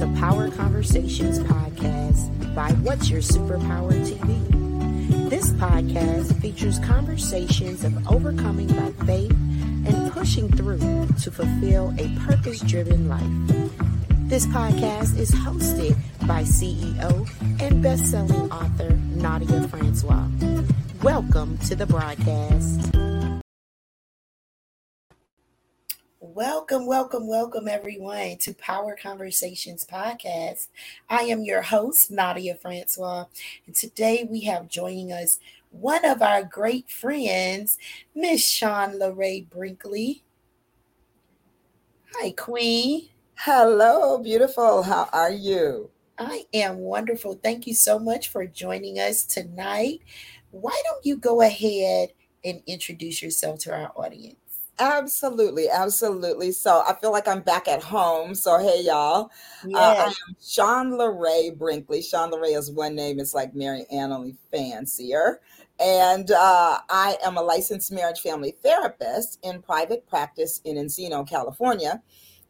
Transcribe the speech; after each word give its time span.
to 0.00 0.06
Power 0.18 0.50
Conversations 0.52 1.40
podcast 1.40 2.54
by 2.54 2.72
What's 2.72 3.10
Your 3.10 3.20
Superpower 3.20 3.92
TV. 3.92 5.28
This 5.28 5.50
podcast 5.50 6.40
features 6.40 6.78
conversations 6.78 7.84
of 7.84 8.10
overcoming 8.10 8.68
by 8.68 8.92
faith 9.04 9.30
and 9.30 10.10
pushing 10.12 10.50
through 10.52 10.78
to 11.20 11.30
fulfill 11.30 11.92
a 11.98 12.08
purpose 12.20 12.60
driven 12.60 13.10
life. 13.10 13.68
This 14.30 14.46
podcast 14.46 15.18
is 15.18 15.32
hosted 15.32 15.94
by 16.26 16.44
CEO 16.44 17.28
and 17.60 17.82
best-selling 17.82 18.50
author 18.50 18.96
Nadia 19.16 19.68
Francois. 19.68 20.28
Welcome 21.02 21.58
to 21.68 21.74
the 21.74 21.84
broadcast. 21.84 23.09
Welcome, 26.42 26.86
welcome, 26.86 27.28
welcome, 27.28 27.68
everyone, 27.68 28.38
to 28.38 28.54
Power 28.54 28.96
Conversations 28.96 29.84
Podcast. 29.84 30.68
I 31.06 31.24
am 31.24 31.42
your 31.42 31.60
host, 31.60 32.10
Nadia 32.10 32.54
Francois, 32.54 33.26
and 33.66 33.76
today 33.76 34.26
we 34.26 34.44
have 34.44 34.70
joining 34.70 35.12
us 35.12 35.38
one 35.68 36.02
of 36.06 36.22
our 36.22 36.42
great 36.42 36.90
friends, 36.90 37.76
Miss 38.14 38.40
ShawnLare' 38.40 39.50
Brinkley. 39.50 40.24
Hi, 42.14 42.30
Queen. 42.30 43.10
Hello, 43.34 44.16
beautiful. 44.16 44.82
How 44.82 45.10
are 45.12 45.32
you? 45.32 45.90
I 46.18 46.46
am 46.54 46.78
wonderful. 46.78 47.34
Thank 47.34 47.66
you 47.66 47.74
so 47.74 47.98
much 47.98 48.30
for 48.30 48.46
joining 48.46 48.98
us 48.98 49.24
tonight. 49.24 50.00
Why 50.52 50.80
don't 50.86 51.04
you 51.04 51.18
go 51.18 51.42
ahead 51.42 52.14
and 52.42 52.62
introduce 52.66 53.20
yourself 53.20 53.58
to 53.58 53.74
our 53.74 53.92
audience? 53.94 54.39
Absolutely, 54.80 55.68
absolutely. 55.68 56.52
So 56.52 56.82
I 56.88 56.94
feel 56.94 57.12
like 57.12 57.28
I'm 57.28 57.42
back 57.42 57.68
at 57.68 57.82
home. 57.82 58.34
So 58.34 58.58
hey, 58.58 58.82
y'all. 58.82 59.30
Yes. 59.66 59.78
Uh, 59.78 60.02
I 60.02 60.06
am 60.06 60.36
ShawnLare' 60.40 61.56
Brinkley. 61.58 62.00
ShawnLare' 62.00 62.56
is 62.56 62.70
one 62.70 62.94
name. 62.94 63.20
It's 63.20 63.34
like 63.34 63.54
Mary 63.54 63.84
Ann, 63.92 64.10
only 64.10 64.36
fancier. 64.50 65.40
And 65.78 66.30
uh, 66.30 66.78
I 66.88 67.18
am 67.22 67.36
a 67.36 67.42
licensed 67.42 67.92
marriage 67.92 68.20
family 68.20 68.56
therapist 68.62 69.38
in 69.42 69.60
private 69.60 70.08
practice 70.08 70.62
in 70.64 70.76
Encino, 70.76 71.28
California. 71.28 72.02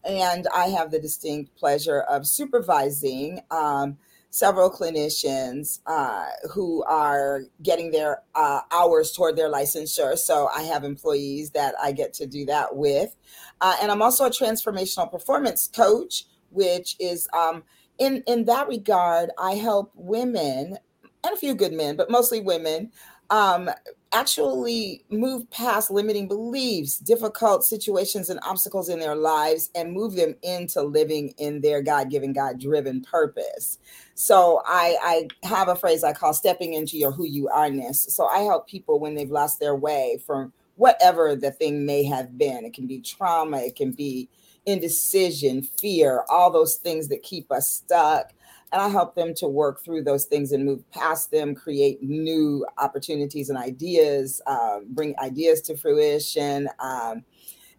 And 0.05 0.47
I 0.55 0.69
have 0.69 0.93
the 0.93 1.01
distinct 1.01 1.57
pleasure 1.57 2.03
of 2.03 2.27
supervising 2.27 3.41
um, 3.51 3.99
several 4.31 4.71
clinicians 4.71 5.81
uh, 5.87 6.27
who 6.53 6.83
are 6.85 7.43
getting 7.63 7.91
their 7.91 8.23
uh, 8.35 8.61
hours 8.73 9.13
toward 9.13 9.37
their 9.37 9.51
licensure. 9.51 10.17
So 10.17 10.49
I 10.55 10.63
have 10.63 10.85
employees 10.85 11.51
that 11.51 11.75
I 11.83 11.93
get 11.93 12.15
to 12.15 12.27
do 12.27 12.47
that 12.47 12.77
with. 12.77 13.17
Uh, 13.61 13.77
and 13.83 13.91
I'm 13.91 14.03
also 14.03 14.25
a 14.27 14.31
transformational 14.31 15.11
performance 15.11 15.69
coach, 15.69 16.25
which 16.51 16.97
is 17.01 17.29
um, 17.33 17.65
in, 17.99 18.23
in 18.27 18.45
that 18.47 18.69
regard, 18.69 19.31
I 19.39 19.55
help 19.55 19.93
women 19.95 20.79
and 21.23 21.35
a 21.35 21.37
few 21.37 21.55
good 21.55 21.73
men, 21.73 21.97
but 21.97 22.11
mostly 22.11 22.41
women, 22.41 22.93
um, 23.31 23.71
actually 24.13 25.05
move 25.09 25.49
past 25.51 25.91
limiting 25.91 26.27
beliefs, 26.27 26.99
difficult 26.99 27.65
situations, 27.65 28.29
and 28.29 28.41
obstacles 28.43 28.89
in 28.89 28.99
their 28.99 29.15
lives 29.15 29.71
and 29.75 29.93
move 29.93 30.15
them 30.15 30.35
into 30.43 30.83
living 30.83 31.33
in 31.39 31.61
their 31.61 31.81
God 31.81 32.11
given, 32.11 32.33
God 32.33 32.59
driven 32.59 33.01
purpose. 33.03 33.79
So 34.15 34.63
I, 34.67 35.29
I 35.43 35.47
have 35.47 35.69
a 35.69 35.77
phrase 35.77 36.03
I 36.03 36.13
call 36.13 36.35
stepping 36.35 36.75
into 36.75 36.99
your 36.99 37.13
who 37.13 37.25
you 37.25 37.49
are 37.49 37.71
ness. 37.71 38.13
So 38.13 38.27
I 38.27 38.41
help 38.41 38.69
people 38.69 38.99
when 38.99 39.15
they've 39.15 39.31
lost 39.31 39.61
their 39.61 39.77
way 39.77 40.21
from 40.27 40.53
whatever 40.75 41.37
the 41.37 41.53
thing 41.53 41.87
may 41.87 42.03
have 42.05 42.37
been. 42.37 42.65
It 42.65 42.75
can 42.75 42.87
be 42.87 43.01
trauma, 43.01 43.59
it 43.59 43.77
can 43.77 43.93
be 43.93 44.29
indecision, 44.67 45.63
fear, 45.63 46.25
all 46.29 46.51
those 46.51 46.77
things 46.77 47.09
that 47.09 47.23
keep 47.23 47.51
us 47.53 47.71
stuck 47.71 48.33
and 48.73 48.81
I 48.81 48.89
help 48.89 49.15
them 49.15 49.35
to 49.35 49.49
work 49.49 49.83
through 49.83 50.05
those 50.05 50.27
things 50.27 50.53
and 50.53 50.65
move 50.65 50.89
past 50.91 51.31
them, 51.31 51.55
create 51.55 52.03
new 52.03 52.65
opportunities 52.79 53.49
and 53.51 53.59
ideas, 53.59 54.41
um, 54.47 54.87
bring 54.91 55.15
ideas 55.19 55.61
to 55.63 55.77
fruition, 55.77 56.69
um, 56.79 57.25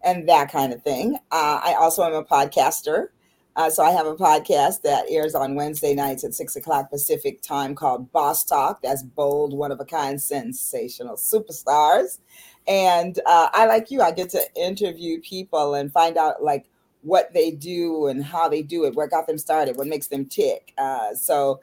and 0.04 0.28
that 0.28 0.50
kind 0.50 0.72
of 0.72 0.82
thing. 0.82 1.16
Uh, 1.30 1.60
I 1.64 1.76
also 1.78 2.02
am 2.02 2.14
a 2.14 2.24
podcaster. 2.24 3.08
Uh, 3.54 3.68
so 3.68 3.82
I 3.82 3.90
have 3.90 4.06
a 4.06 4.14
podcast 4.14 4.80
that 4.82 5.04
airs 5.10 5.34
on 5.34 5.54
Wednesday 5.54 5.94
nights 5.94 6.24
at 6.24 6.32
six 6.32 6.56
o'clock 6.56 6.90
Pacific 6.90 7.42
time 7.42 7.74
called 7.74 8.10
Boss 8.10 8.44
Talk. 8.44 8.80
That's 8.82 9.02
bold, 9.02 9.52
one 9.52 9.70
of 9.70 9.78
a 9.78 9.84
kind, 9.84 10.20
sensational 10.20 11.16
superstars. 11.16 12.18
And 12.66 13.18
uh, 13.26 13.48
I 13.52 13.66
like 13.66 13.90
you, 13.90 14.00
I 14.00 14.10
get 14.12 14.30
to 14.30 14.42
interview 14.56 15.20
people 15.20 15.74
and 15.74 15.92
find 15.92 16.16
out 16.16 16.42
like 16.42 16.66
what 17.02 17.32
they 17.34 17.50
do 17.50 18.06
and 18.06 18.24
how 18.24 18.48
they 18.48 18.62
do 18.62 18.84
it, 18.84 18.94
what 18.94 19.10
got 19.10 19.26
them 19.26 19.38
started, 19.38 19.76
what 19.76 19.86
makes 19.86 20.06
them 20.06 20.24
tick. 20.24 20.72
Uh, 20.78 21.14
so 21.14 21.60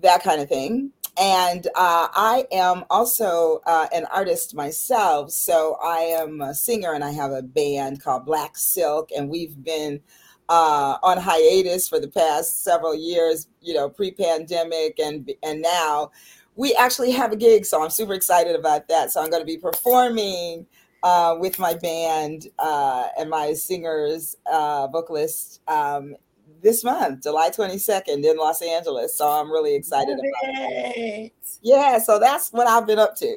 that 0.00 0.22
kind 0.22 0.40
of 0.40 0.48
thing. 0.48 0.92
And 1.20 1.66
uh, 1.68 2.08
I 2.14 2.46
am 2.52 2.84
also 2.88 3.60
uh, 3.66 3.88
an 3.92 4.06
artist 4.06 4.54
myself. 4.54 5.30
So 5.30 5.76
I 5.82 5.98
am 5.98 6.40
a 6.40 6.54
singer 6.54 6.92
and 6.94 7.04
I 7.04 7.10
have 7.12 7.32
a 7.32 7.42
band 7.42 8.02
called 8.02 8.24
Black 8.24 8.56
Silk, 8.56 9.10
and 9.14 9.28
we've 9.28 9.62
been 9.62 10.00
uh, 10.48 10.96
on 11.02 11.18
hiatus 11.18 11.88
for 11.88 12.00
the 12.00 12.08
past 12.08 12.64
several 12.64 12.94
years, 12.94 13.48
you 13.60 13.74
know, 13.74 13.88
pre-pandemic 13.88 14.98
and 14.98 15.30
and 15.42 15.62
now 15.62 16.10
we 16.56 16.74
actually 16.74 17.12
have 17.12 17.32
a 17.32 17.36
gig. 17.36 17.64
So 17.64 17.82
I'm 17.82 17.90
super 17.90 18.14
excited 18.14 18.56
about 18.56 18.88
that. 18.88 19.12
So 19.12 19.22
I'm 19.22 19.30
going 19.30 19.42
to 19.42 19.46
be 19.46 19.58
performing 19.58 20.66
uh, 21.02 21.36
with 21.38 21.58
my 21.58 21.74
band 21.74 22.46
uh, 22.58 23.08
and 23.18 23.30
my 23.30 23.52
singers, 23.54 24.36
uh, 24.50 24.86
vocalist 24.88 25.60
um, 25.68 26.16
this 26.62 26.84
month, 26.84 27.22
July 27.22 27.50
22nd 27.50 28.24
in 28.24 28.36
Los 28.36 28.62
Angeles. 28.62 29.16
So 29.16 29.28
I'm 29.28 29.50
really 29.50 29.74
excited 29.74 30.18
Love 30.18 30.18
about 30.18 30.54
it. 30.96 31.32
that. 31.40 31.58
Yeah, 31.62 31.98
so 31.98 32.18
that's 32.18 32.52
what 32.52 32.66
I've 32.66 32.86
been 32.86 32.98
up 32.98 33.16
to. 33.16 33.36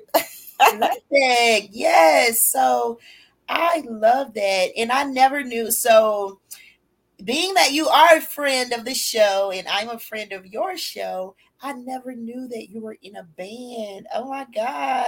Perfect. 0.59 1.69
Yes. 1.71 2.45
So 2.45 2.99
I 3.49 3.83
love 3.87 4.33
that. 4.33 4.69
And 4.77 4.91
I 4.91 5.03
never 5.03 5.43
knew. 5.43 5.71
So 5.71 6.39
being 7.23 7.53
that 7.53 7.71
you 7.71 7.87
are 7.87 8.17
a 8.17 8.21
friend 8.21 8.73
of 8.73 8.85
the 8.85 8.93
show 8.93 9.51
and 9.53 9.67
I'm 9.67 9.89
a 9.89 9.99
friend 9.99 10.31
of 10.33 10.45
your 10.45 10.77
show, 10.77 11.35
I 11.63 11.71
never 11.71 12.13
knew 12.13 12.45
that 12.49 12.69
you 12.69 12.81
were 12.81 12.97
in 13.01 13.15
a 13.15 13.23
band. 13.23 14.07
Oh 14.13 14.27
my 14.27 14.45
God. 14.53 15.07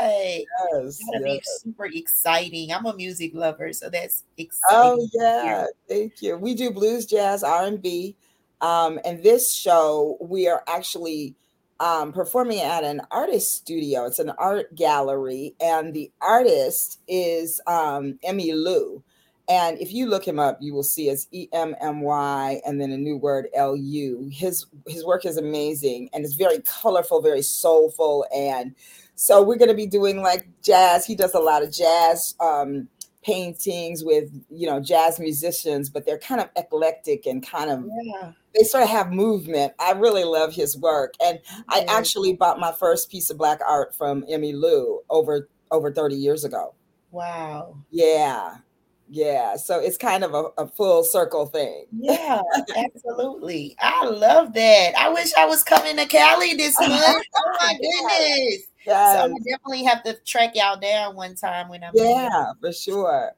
Yes, 0.74 1.00
That'll 1.12 1.26
be 1.26 1.42
super 1.44 1.86
exciting. 1.86 2.72
I'm 2.72 2.86
a 2.86 2.96
music 2.96 3.32
lover, 3.34 3.74
so 3.74 3.90
that's 3.90 4.24
exciting. 4.38 4.62
Oh 4.72 5.10
yeah, 5.14 5.66
thank 5.90 6.22
you. 6.22 6.38
We 6.38 6.56
do 6.56 6.72
blues, 6.72 7.06
jazz, 7.06 7.44
R 7.44 7.66
and 7.66 7.82
B, 7.82 8.16
um, 8.62 9.02
and 9.04 9.22
this 9.22 9.54
show 9.54 10.18
we 10.22 10.48
are 10.48 10.64
actually 10.66 11.36
um, 11.82 12.14
performing 12.14 12.62
at 12.62 12.86
an 12.86 13.02
artist 13.12 13.54
studio. 13.54 14.06
It's 14.06 14.20
an 14.20 14.32
art 14.38 14.74
gallery, 14.76 15.56
and 15.60 15.94
the 15.94 16.10
artist 16.22 17.02
is 17.10 17.60
um, 17.68 18.18
Emmy 18.24 18.54
Lu. 18.54 19.04
And 19.48 19.78
if 19.80 19.94
you 19.94 20.08
look 20.08 20.28
him 20.28 20.40
up, 20.40 20.58
you 20.60 20.74
will 20.74 20.84
see 20.84 21.10
it's 21.10 21.28
E 21.32 21.48
M 21.54 21.76
M 21.82 22.02
Y 22.02 22.62
and 22.66 22.82
then 22.82 22.92
a 22.92 22.98
new 22.98 23.18
word 23.18 23.48
L 23.54 23.76
U. 23.76 24.30
His 24.32 24.66
his 24.88 25.06
work 25.06 25.26
is 25.26 25.38
amazing 25.38 26.10
and 26.14 26.26
it's 26.26 26.34
very 26.36 26.60
colorful, 26.62 27.22
very 27.22 27.42
soulful. 27.44 28.26
And 28.36 28.76
so 29.16 29.44
we're 29.44 29.58
going 29.58 29.70
to 29.70 29.76
be 29.76 29.86
doing 29.88 30.22
like 30.22 30.48
jazz. 30.64 31.06
He 31.06 31.16
does 31.16 31.34
a 31.36 31.40
lot 31.40 31.64
of 31.64 31.72
jazz 31.72 32.36
um, 32.40 32.88
paintings 33.24 34.04
with 34.04 34.30
you 34.50 34.68
know 34.68 34.80
jazz 34.80 35.20
musicians, 35.20 35.90
but 35.90 36.06
they're 36.06 36.20
kind 36.20 36.42
of 36.42 36.50
eclectic 36.56 37.26
and 37.26 37.46
kind 37.46 37.70
of 37.70 37.86
Yeah. 38.04 38.32
they 38.56 38.64
sort 38.64 38.84
of 38.84 38.90
have 38.90 39.12
movement. 39.12 39.74
I 39.80 39.92
really 39.94 40.24
love 40.24 40.54
his 40.54 40.78
work, 40.78 41.14
and 41.24 41.40
I 41.70 41.86
actually 41.88 42.34
bought 42.34 42.60
my 42.60 42.72
first 42.72 43.10
piece 43.10 43.30
of 43.30 43.38
black 43.38 43.60
art 43.68 43.96
from 43.96 44.26
Emmy 44.28 44.54
Lu 44.54 45.02
over 45.10 45.50
over 45.72 45.92
thirty 45.92 46.16
years 46.16 46.44
ago. 46.44 46.74
Wow. 47.12 47.78
Yeah, 47.92 48.56
yeah. 49.08 49.56
So 49.56 49.80
it's 49.80 49.98
kind 49.98 50.24
of 50.24 50.34
a, 50.34 50.46
a 50.64 50.68
full 50.68 51.04
circle 51.04 51.46
thing. 51.46 51.86
Yeah, 51.92 52.42
absolutely. 52.78 53.76
I 53.80 54.06
love 54.06 54.54
that. 54.54 54.94
I 54.98 55.10
wish 55.10 55.34
I 55.36 55.46
was 55.46 55.64
coming 55.64 55.98
to 55.98 56.06
Cali 56.06 56.54
this 56.56 56.80
month. 56.80 56.94
Oh 57.36 57.58
my 57.60 57.74
goodness. 57.82 58.64
So 58.86 58.92
Yes. 58.92 59.16
I'm 59.24 59.34
definitely 59.44 59.84
have 59.86 60.04
to 60.04 60.14
track 60.26 60.52
y'all 60.56 60.80
down 60.80 61.16
one 61.16 61.36
time 61.36 61.70
when 61.70 61.84
I'm 61.84 61.94
there. 61.96 62.06
Yeah, 62.06 62.52
for 62.62 62.72
sure. 62.72 63.32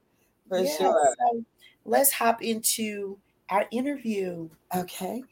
For 0.50 0.60
Yeah, 0.60 0.78
sure. 0.78 1.16
so 1.20 1.46
let's 1.86 2.12
hop 2.12 2.42
into 2.42 3.18
our 3.50 3.66
interview. 3.72 4.50
Okay. 4.76 5.24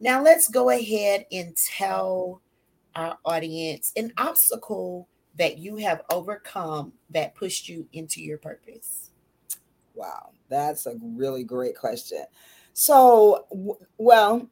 Now 0.00 0.22
let's 0.22 0.48
go 0.48 0.68
ahead 0.68 1.24
and 1.32 1.56
tell 1.56 2.42
our 2.94 3.18
audience 3.24 3.92
an 3.96 4.12
obstacle 4.18 5.08
that 5.38 5.56
you 5.58 5.76
have 5.76 6.02
overcome 6.10 6.92
that 7.10 7.34
pushed 7.34 7.68
you 7.68 7.88
into 7.94 8.22
your 8.22 8.38
purpose. 8.38 9.10
Wow. 9.94 10.30
That's 10.48 10.86
a 10.86 10.94
really 11.02 11.44
great 11.44 11.76
question. 11.76 12.24
So, 12.72 13.46
w- 13.50 13.76
well, 13.98 14.48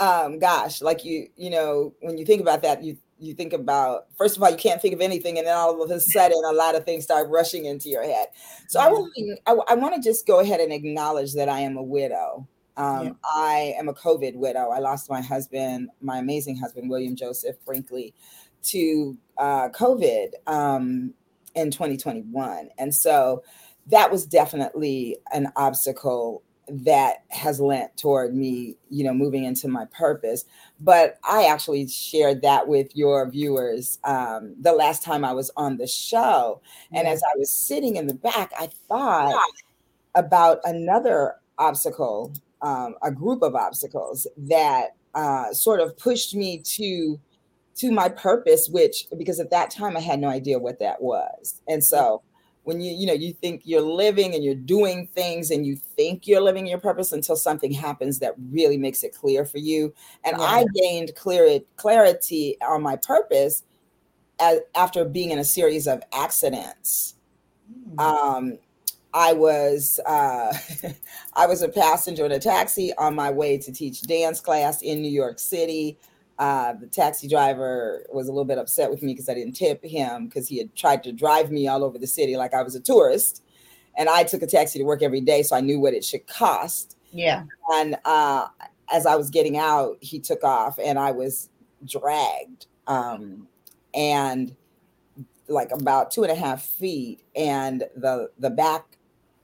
um, 0.00 0.38
gosh, 0.38 0.82
like 0.82 1.04
you, 1.04 1.28
you 1.36 1.50
know, 1.50 1.94
when 2.00 2.18
you 2.18 2.24
think 2.24 2.40
about 2.42 2.62
that, 2.62 2.82
you 2.82 2.98
you 3.18 3.32
think 3.32 3.52
about 3.52 4.06
first 4.18 4.36
of 4.36 4.42
all, 4.42 4.50
you 4.50 4.56
can't 4.56 4.82
think 4.82 4.92
of 4.92 5.00
anything, 5.00 5.38
and 5.38 5.46
then 5.46 5.56
all 5.56 5.80
of 5.82 5.90
a 5.90 6.00
sudden, 6.00 6.36
a 6.44 6.52
lot 6.52 6.74
of 6.74 6.84
things 6.84 7.04
start 7.04 7.28
rushing 7.30 7.64
into 7.66 7.88
your 7.88 8.02
head. 8.02 8.26
So, 8.68 8.80
I 8.80 8.88
Yeah. 8.88 8.90
want 8.90 9.12
I, 9.46 9.52
I 9.72 9.74
want 9.74 9.94
to 9.94 10.00
just 10.00 10.26
go 10.26 10.40
ahead 10.40 10.60
and 10.60 10.72
acknowledge 10.72 11.32
that 11.34 11.48
I 11.48 11.60
am 11.60 11.76
a 11.76 11.82
widow. 11.82 12.46
Um, 12.76 13.06
yeah. 13.06 13.12
I 13.24 13.74
am 13.78 13.88
a 13.88 13.94
COVID 13.94 14.34
widow. 14.34 14.70
I 14.70 14.80
lost 14.80 15.08
my 15.08 15.20
husband, 15.20 15.90
my 16.00 16.18
amazing 16.18 16.56
husband, 16.56 16.90
William 16.90 17.14
Joseph 17.14 17.56
Brinkley, 17.64 18.14
to 18.64 19.16
uh, 19.38 19.68
COVID 19.70 20.30
um, 20.48 21.14
in 21.54 21.70
2021. 21.70 22.70
And 22.78 22.92
so 22.92 23.44
that 23.88 24.10
was 24.10 24.26
definitely 24.26 25.18
an 25.32 25.52
obstacle 25.56 26.42
that 26.68 27.24
has 27.28 27.60
lent 27.60 27.96
toward 27.96 28.34
me, 28.34 28.76
you 28.88 29.04
know, 29.04 29.12
moving 29.12 29.44
into 29.44 29.68
my 29.68 29.84
purpose. 29.86 30.44
But 30.80 31.18
I 31.22 31.44
actually 31.44 31.86
shared 31.88 32.42
that 32.42 32.68
with 32.68 32.96
your 32.96 33.28
viewers 33.28 33.98
um, 34.04 34.54
the 34.60 34.72
last 34.72 35.02
time 35.02 35.24
I 35.24 35.32
was 35.32 35.50
on 35.56 35.76
the 35.76 35.86
show. 35.86 36.62
And 36.92 37.06
as 37.06 37.22
I 37.22 37.36
was 37.38 37.50
sitting 37.50 37.96
in 37.96 38.06
the 38.06 38.14
back, 38.14 38.52
I 38.58 38.70
thought 38.88 39.34
about 40.14 40.60
another 40.64 41.36
obstacle, 41.58 42.32
um, 42.62 42.94
a 43.02 43.10
group 43.10 43.42
of 43.42 43.54
obstacles 43.54 44.26
that 44.36 44.96
uh, 45.14 45.52
sort 45.52 45.80
of 45.80 45.96
pushed 45.96 46.34
me 46.34 46.58
to 46.58 47.20
to 47.76 47.90
my 47.90 48.08
purpose, 48.08 48.68
which 48.68 49.06
because 49.18 49.40
at 49.40 49.50
that 49.50 49.68
time 49.70 49.96
I 49.96 50.00
had 50.00 50.20
no 50.20 50.28
idea 50.28 50.58
what 50.60 50.78
that 50.78 51.02
was. 51.02 51.60
And 51.66 51.82
so 51.82 52.22
when 52.64 52.80
you 52.80 52.92
you 52.92 53.06
know 53.06 53.12
you 53.12 53.32
think 53.32 53.62
you're 53.64 53.80
living 53.80 54.34
and 54.34 54.42
you're 54.42 54.54
doing 54.54 55.06
things 55.14 55.50
and 55.50 55.66
you 55.66 55.76
think 55.76 56.26
you're 56.26 56.40
living 56.40 56.66
your 56.66 56.78
purpose 56.78 57.12
until 57.12 57.36
something 57.36 57.72
happens 57.72 58.18
that 58.18 58.34
really 58.50 58.76
makes 58.76 59.04
it 59.04 59.14
clear 59.14 59.44
for 59.44 59.58
you 59.58 59.94
and 60.24 60.36
yeah. 60.38 60.44
i 60.44 60.64
gained 60.74 61.14
clear 61.14 61.60
clarity 61.76 62.56
on 62.66 62.82
my 62.82 62.96
purpose 62.96 63.62
as, 64.40 64.60
after 64.74 65.04
being 65.04 65.30
in 65.30 65.38
a 65.38 65.44
series 65.44 65.86
of 65.86 66.02
accidents 66.12 67.14
mm. 67.94 68.00
um, 68.00 68.58
i 69.12 69.32
was 69.32 70.00
uh, 70.06 70.52
i 71.34 71.46
was 71.46 71.62
a 71.62 71.68
passenger 71.68 72.26
in 72.26 72.32
a 72.32 72.40
taxi 72.40 72.92
on 72.98 73.14
my 73.14 73.30
way 73.30 73.56
to 73.56 73.72
teach 73.72 74.02
dance 74.02 74.40
class 74.40 74.82
in 74.82 75.00
new 75.00 75.10
york 75.10 75.38
city 75.38 75.98
uh, 76.38 76.72
the 76.74 76.86
taxi 76.86 77.28
driver 77.28 78.06
was 78.12 78.28
a 78.28 78.32
little 78.32 78.44
bit 78.44 78.58
upset 78.58 78.90
with 78.90 79.02
me 79.02 79.12
because 79.12 79.28
I 79.28 79.34
didn't 79.34 79.54
tip 79.54 79.84
him 79.84 80.26
because 80.26 80.48
he 80.48 80.58
had 80.58 80.74
tried 80.74 81.04
to 81.04 81.12
drive 81.12 81.50
me 81.50 81.68
all 81.68 81.84
over 81.84 81.98
the 81.98 82.06
city 82.06 82.36
like 82.36 82.54
I 82.54 82.62
was 82.62 82.74
a 82.74 82.80
tourist. 82.80 83.42
And 83.96 84.08
I 84.08 84.24
took 84.24 84.42
a 84.42 84.46
taxi 84.46 84.80
to 84.80 84.84
work 84.84 85.02
every 85.02 85.20
day, 85.20 85.44
so 85.44 85.54
I 85.54 85.60
knew 85.60 85.78
what 85.78 85.94
it 85.94 86.04
should 86.04 86.26
cost. 86.26 86.96
Yeah. 87.12 87.44
And 87.74 87.96
uh, 88.04 88.48
as 88.92 89.06
I 89.06 89.14
was 89.14 89.30
getting 89.30 89.56
out, 89.56 89.98
he 90.00 90.18
took 90.18 90.42
off 90.42 90.78
and 90.82 90.98
I 90.98 91.12
was 91.12 91.48
dragged. 91.86 92.66
Um, 92.88 93.46
and 93.94 94.56
like 95.48 95.70
about 95.70 96.10
two 96.10 96.22
and 96.22 96.32
a 96.32 96.34
half 96.34 96.62
feet, 96.62 97.20
and 97.36 97.84
the 97.96 98.30
the 98.38 98.50
back 98.50 98.96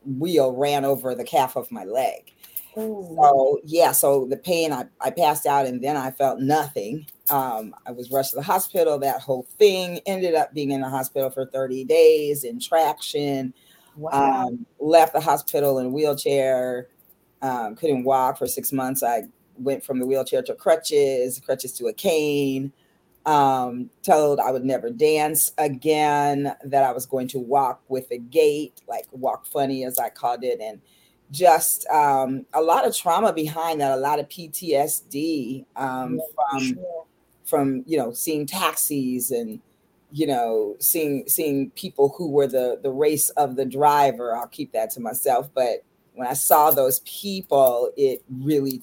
wheel 0.05 0.53
ran 0.53 0.85
over 0.85 1.15
the 1.15 1.25
calf 1.25 1.57
of 1.57 1.71
my 1.71 1.85
leg. 1.85 2.33
So 2.75 3.61
yeah, 3.65 3.93
so 3.93 4.27
the 4.27 4.37
pain, 4.37 4.73
I, 4.73 4.85
I 5.01 5.11
passed 5.11 5.47
out 5.47 5.67
and 5.67 5.83
then 5.83 5.97
I 5.97 6.11
felt 6.11 6.41
nothing. 6.41 7.07
Um, 7.29 7.75
I 7.87 7.93
was 7.93 8.11
rushed 8.11 8.31
to 8.31 8.37
the 8.37 8.43
hospital. 8.43 8.99
That 8.99 9.21
whole 9.21 9.47
thing 9.59 10.01
ended 10.07 10.35
up 10.35 10.55
being 10.55 10.71
in 10.71 10.81
the 10.81 10.89
hospital 10.89 11.31
for 11.31 11.47
30 11.47 11.85
days 11.85 12.45
in 12.45 12.61
traction. 12.61 13.55
Wow. 13.97 14.47
Um, 14.47 14.67
left 14.79 15.13
the 15.13 15.21
hospital 15.21 15.79
in 15.79 15.87
a 15.87 15.91
wheelchair. 15.91 16.89
Um, 17.43 17.75
couldn't 17.75 18.05
walk 18.05 18.39
for 18.39 18.47
six 18.47 18.73
months. 18.73 19.03
I 19.03 19.23
went 19.57 19.85
from 19.85 19.99
the 19.99 20.07
wheelchair 20.07 20.43
to 20.43 20.55
crutches, 20.55 21.41
crutches 21.45 21.73
to 21.75 21.87
a 21.87 21.93
cane. 21.93 22.73
Um, 23.27 23.91
told 24.03 24.41
I 24.41 24.51
would 24.51 24.65
never 24.65 24.91
dance 24.91 25.53
again. 25.59 26.55
That 26.65 26.85
I 26.85 26.93
was 26.93 27.07
going 27.07 27.29
to 27.29 27.39
walk 27.39 27.83
with 27.89 28.11
a 28.11 28.19
gait, 28.19 28.81
like 28.89 29.07
walk 29.13 29.47
funny, 29.47 29.85
as 29.85 29.99
I 29.99 30.09
called 30.09 30.45
it, 30.45 30.61
and 30.61 30.81
just 31.31 31.87
um, 31.89 32.45
a 32.53 32.61
lot 32.61 32.87
of 32.87 32.97
trauma 32.97 33.33
behind 33.33 33.81
that, 33.81 33.93
a 33.93 34.01
lot 34.01 34.19
of 34.19 34.29
PTSD 34.29 35.65
um, 35.77 36.21
from 36.35 36.63
sure. 36.63 37.05
from 37.45 37.85
you 37.87 37.97
know 37.97 38.13
seeing 38.13 38.47
taxis 38.47 39.31
and 39.31 39.61
you 40.11 40.27
know 40.27 40.77
seeing 40.81 41.25
seeing 41.29 41.71
people 41.71 42.15
who 42.17 42.31
were 42.31 42.47
the 42.47 42.81
the 42.83 42.91
race 42.91 43.31
of 43.31 43.57
the 43.57 43.65
driver. 43.65 44.35
I'll 44.37 44.49
keep 44.49 44.73
that 44.73 44.91
to 44.93 45.01
myself, 45.01 45.49
but 45.55 45.85
when 46.15 46.27
I 46.27 46.35
saw 46.35 46.71
those 46.71 47.01
people, 47.01 47.93
it 47.97 48.23
really 48.29 48.83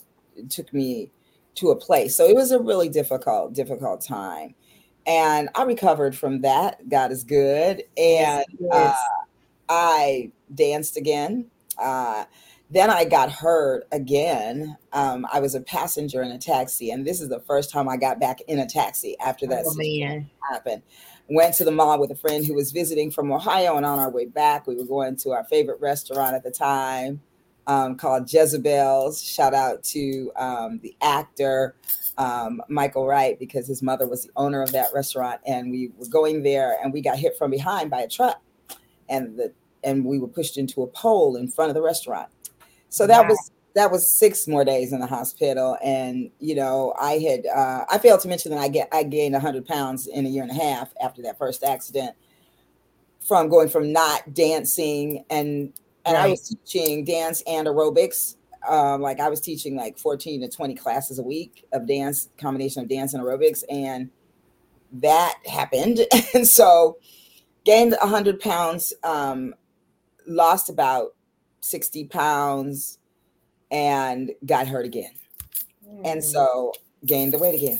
took 0.49 0.73
me 0.73 1.11
to 1.55 1.71
a 1.71 1.75
place. 1.75 2.15
So 2.15 2.25
it 2.25 2.35
was 2.35 2.51
a 2.51 2.59
really 2.59 2.87
difficult 2.87 3.53
difficult 3.53 3.99
time, 4.01 4.55
and 5.05 5.49
I 5.53 5.63
recovered 5.63 6.15
from 6.15 6.41
that. 6.41 6.87
God 6.87 7.11
is 7.11 7.25
good, 7.25 7.83
and 7.97 8.45
yes, 8.47 8.69
yes. 8.71 8.95
Uh, 8.95 9.23
I 9.69 10.31
danced 10.55 10.95
again 10.95 11.51
uh, 11.79 12.25
then 12.69 12.89
I 12.89 13.05
got 13.05 13.31
hurt 13.31 13.87
again. 13.91 14.77
Um, 14.91 15.25
I 15.31 15.39
was 15.39 15.55
a 15.55 15.61
passenger 15.61 16.21
in 16.21 16.31
a 16.31 16.37
taxi, 16.37 16.91
and 16.91 17.05
this 17.05 17.21
is 17.21 17.29
the 17.29 17.39
first 17.41 17.69
time 17.69 17.87
I 17.87 17.95
got 17.95 18.19
back 18.19 18.41
in 18.47 18.59
a 18.59 18.65
taxi 18.65 19.17
after 19.19 19.47
that 19.47 19.63
oh, 19.65 19.73
happened. 20.51 20.81
Went 21.29 21.53
to 21.55 21.63
the 21.63 21.71
mall 21.71 21.99
with 21.99 22.11
a 22.11 22.15
friend 22.15 22.45
who 22.45 22.53
was 22.53 22.71
visiting 22.71 23.09
from 23.09 23.31
Ohio, 23.31 23.77
and 23.77 23.85
on 23.85 23.99
our 23.99 24.09
way 24.09 24.25
back, 24.25 24.67
we 24.67 24.75
were 24.75 24.85
going 24.85 25.15
to 25.17 25.31
our 25.31 25.45
favorite 25.45 25.79
restaurant 25.79 26.35
at 26.35 26.43
the 26.43 26.51
time 26.51 27.21
um, 27.67 27.95
called 27.95 28.31
Jezebel's. 28.31 29.23
Shout 29.23 29.53
out 29.53 29.83
to 29.83 30.31
um, 30.35 30.79
the 30.81 30.95
actor 31.01 31.75
um, 32.17 32.61
Michael 32.67 33.05
Wright 33.05 33.37
because 33.37 33.67
his 33.67 33.81
mother 33.81 34.07
was 34.07 34.23
the 34.23 34.31
owner 34.35 34.61
of 34.61 34.71
that 34.73 34.87
restaurant, 34.93 35.39
and 35.45 35.71
we 35.71 35.91
were 35.97 36.07
going 36.07 36.43
there, 36.43 36.77
and 36.83 36.91
we 36.91 37.01
got 37.01 37.17
hit 37.17 37.37
from 37.37 37.51
behind 37.51 37.89
by 37.89 38.01
a 38.01 38.07
truck, 38.09 38.41
and 39.07 39.37
the 39.37 39.53
and 39.87 40.03
we 40.03 40.19
were 40.19 40.27
pushed 40.27 40.57
into 40.57 40.83
a 40.83 40.87
pole 40.87 41.37
in 41.37 41.47
front 41.47 41.69
of 41.69 41.75
the 41.75 41.81
restaurant. 41.81 42.29
So 42.89 43.07
that 43.07 43.23
wow. 43.23 43.29
was 43.29 43.51
that 43.73 43.91
was 43.91 44.11
six 44.11 44.47
more 44.47 44.65
days 44.65 44.91
in 44.91 44.99
the 44.99 45.07
hospital, 45.07 45.77
and 45.83 46.29
you 46.39 46.55
know 46.55 46.93
I 46.99 47.13
had 47.13 47.45
uh, 47.45 47.85
I 47.89 47.97
failed 47.97 48.19
to 48.21 48.27
mention 48.27 48.51
that 48.51 48.59
I 48.59 48.67
get 48.67 48.89
I 48.91 49.03
gained 49.03 49.35
hundred 49.35 49.65
pounds 49.65 50.07
in 50.07 50.25
a 50.25 50.29
year 50.29 50.43
and 50.43 50.51
a 50.51 50.55
half 50.55 50.93
after 51.01 51.21
that 51.23 51.37
first 51.37 51.63
accident 51.63 52.15
from 53.25 53.49
going 53.49 53.69
from 53.69 53.91
not 53.91 54.33
dancing 54.33 55.23
and 55.29 55.73
and 56.05 56.15
right. 56.15 56.25
I 56.25 56.27
was 56.29 56.55
teaching 56.65 57.05
dance 57.05 57.43
and 57.47 57.67
aerobics. 57.67 58.35
Um, 58.67 59.01
like 59.01 59.19
I 59.19 59.29
was 59.29 59.39
teaching 59.39 59.77
like 59.77 59.97
14 59.97 60.41
to 60.41 60.49
20 60.49 60.75
classes 60.75 61.19
a 61.19 61.23
week 61.23 61.65
of 61.71 61.87
dance, 61.87 62.29
combination 62.37 62.81
of 62.81 62.89
dance 62.89 63.13
and 63.13 63.23
aerobics, 63.23 63.63
and 63.69 64.09
that 64.93 65.35
happened. 65.45 65.99
and 66.33 66.45
so 66.45 66.97
gained 67.67 67.95
100 67.99 68.39
pounds 68.39 68.93
um, 69.03 69.53
lost 70.27 70.69
about 70.69 71.15
60 71.61 72.05
pounds 72.05 72.99
and 73.71 74.31
got 74.45 74.67
hurt 74.67 74.85
again. 74.85 75.11
Mm. 75.87 76.01
And 76.05 76.23
so 76.23 76.73
gained 77.05 77.33
the 77.33 77.37
weight 77.37 77.55
again. 77.55 77.79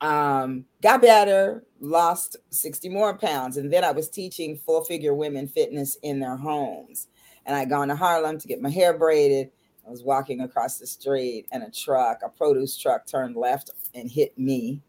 Um, 0.00 0.66
got 0.82 1.00
better, 1.00 1.64
lost 1.80 2.36
60 2.50 2.88
more 2.88 3.16
pounds. 3.16 3.56
And 3.56 3.72
then 3.72 3.84
I 3.84 3.92
was 3.92 4.08
teaching 4.08 4.58
full 4.58 4.84
figure 4.84 5.14
women 5.14 5.48
fitness 5.48 5.96
in 6.02 6.20
their 6.20 6.36
homes. 6.36 7.08
And 7.46 7.56
I'd 7.56 7.70
gone 7.70 7.88
to 7.88 7.96
Harlem 7.96 8.38
to 8.38 8.48
get 8.48 8.60
my 8.60 8.70
hair 8.70 8.96
braided. 8.98 9.50
I 9.86 9.90
was 9.90 10.02
walking 10.02 10.40
across 10.40 10.78
the 10.78 10.86
street 10.86 11.46
and 11.52 11.62
a 11.62 11.70
truck, 11.70 12.20
a 12.24 12.28
produce 12.28 12.76
truck, 12.76 13.06
turned 13.06 13.36
left 13.36 13.70
and 13.94 14.10
hit 14.10 14.36
me. 14.36 14.82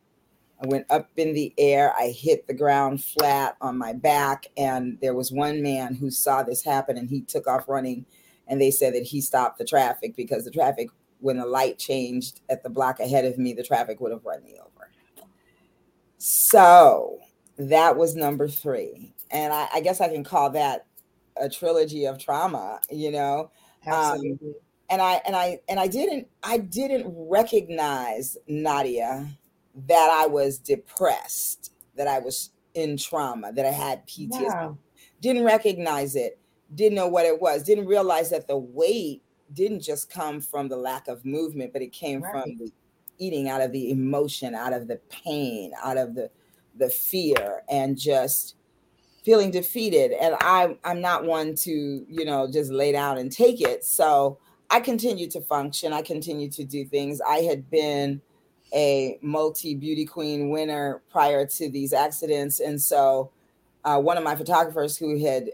I 0.62 0.68
went 0.68 0.86
up 0.90 1.10
in 1.18 1.34
the 1.34 1.54
air. 1.58 1.94
I 1.98 2.10
hit 2.10 2.48
the 2.48 2.54
ground 2.54 3.04
flat 3.04 3.58
on 3.62 3.78
my 3.78 3.94
back. 3.94 4.48
And 4.58 4.98
there 5.02 5.14
was 5.14 5.32
one 5.32 5.62
man 5.62 5.94
who 5.94 6.10
saw 6.10 6.44
this 6.44 6.64
happen 6.64 6.98
and 6.98 7.10
he 7.10 7.22
took 7.22 7.48
off 7.48 7.68
running. 7.68 8.06
And 8.48 8.60
they 8.60 8.72
said 8.72 8.96
that 8.96 9.04
he 9.04 9.22
stopped 9.22 9.60
the 9.60 9.66
traffic 9.66 10.16
because 10.16 10.46
the 10.46 10.52
traffic, 10.52 10.90
when 11.20 11.38
the 11.38 11.46
light 11.46 11.78
changed 11.78 12.42
at 12.50 12.64
the 12.64 12.70
block 12.70 13.00
ahead 13.00 13.26
of 13.26 13.38
me, 13.38 13.54
the 13.54 13.64
traffic 13.64 14.00
would 14.00 14.12
have 14.12 14.26
run 14.26 14.44
me 14.44 14.58
over. 14.60 14.90
So 16.18 17.20
that 17.58 17.96
was 17.96 18.16
number 18.16 18.48
three. 18.48 19.14
And 19.30 19.54
I, 19.54 19.68
I 19.76 19.82
guess 19.82 20.02
I 20.02 20.08
can 20.08 20.24
call 20.24 20.50
that 20.52 20.86
a 21.40 21.50
trilogy 21.50 22.06
of 22.06 22.18
trauma, 22.18 22.80
you 22.90 23.12
know? 23.12 23.52
Um, 23.86 23.94
Absolutely. 23.94 24.50
Um, 24.50 24.56
and 24.90 25.02
I 25.02 25.22
and 25.26 25.36
I 25.36 25.60
and 25.68 25.80
I 25.80 25.88
didn't 25.88 26.28
I 26.44 26.58
didn't 26.60 27.06
recognize 27.08 28.38
Nadia 28.48 29.28
that 29.86 30.10
I 30.12 30.28
was 30.28 30.58
depressed, 30.58 31.74
that 31.96 32.08
I 32.08 32.20
was 32.20 32.52
in 32.74 32.98
trauma, 32.98 33.52
that 33.54 33.66
I 33.66 33.72
had 33.72 34.08
PTSD. 34.08 34.44
Wow. 34.44 34.78
Didn't 35.22 35.44
recognize 35.44 36.16
it, 36.16 36.40
didn't 36.76 36.96
know 36.96 37.08
what 37.08 37.26
it 37.26 37.40
was, 37.42 37.64
didn't 37.64 37.88
realize 37.88 38.30
that 38.30 38.48
the 38.48 38.58
weight 38.58 39.22
didn't 39.54 39.82
just 39.82 40.10
come 40.10 40.42
from 40.42 40.68
the 40.68 40.76
lack 40.76 41.08
of 41.08 41.26
movement, 41.26 41.74
but 41.74 41.82
it 41.82 41.92
came 41.92 42.22
right. 42.22 42.32
from 42.32 42.58
the 42.58 42.72
eating 43.18 43.50
out 43.50 43.62
of 43.62 43.72
the 43.72 43.90
emotion, 43.90 44.54
out 44.54 44.74
of 44.74 44.88
the 44.88 45.00
pain, 45.10 45.72
out 45.84 45.98
of 45.98 46.16
the 46.16 46.30
the 46.76 46.90
fear, 46.90 47.64
and 47.70 47.98
just 47.98 48.56
feeling 49.24 49.50
defeated. 49.50 50.12
And 50.12 50.36
I 50.42 50.78
I'm 50.84 51.02
not 51.02 51.26
one 51.26 51.56
to, 51.56 51.72
you 51.72 52.26
know, 52.26 52.50
just 52.52 52.72
lay 52.72 52.92
down 52.92 53.18
and 53.18 53.32
take 53.32 53.62
it. 53.62 53.84
So 53.84 54.38
I 54.70 54.80
continued 54.80 55.32
to 55.32 55.42
function. 55.42 55.94
I 55.94 56.02
continued 56.02 56.52
to 56.54 56.64
do 56.64 56.86
things. 56.86 57.22
I 57.28 57.38
had 57.38 57.70
been 57.70 58.22
a 58.74 59.18
multi 59.22 59.76
beauty 59.76 60.06
queen 60.06 60.50
winner 60.50 61.02
prior 61.10 61.46
to 61.46 61.70
these 61.70 61.94
accidents. 61.94 62.60
And 62.60 62.82
so, 62.82 63.32
uh, 63.84 64.00
one 64.00 64.18
of 64.18 64.24
my 64.24 64.36
photographers 64.36 64.98
who 64.98 65.24
had 65.24 65.52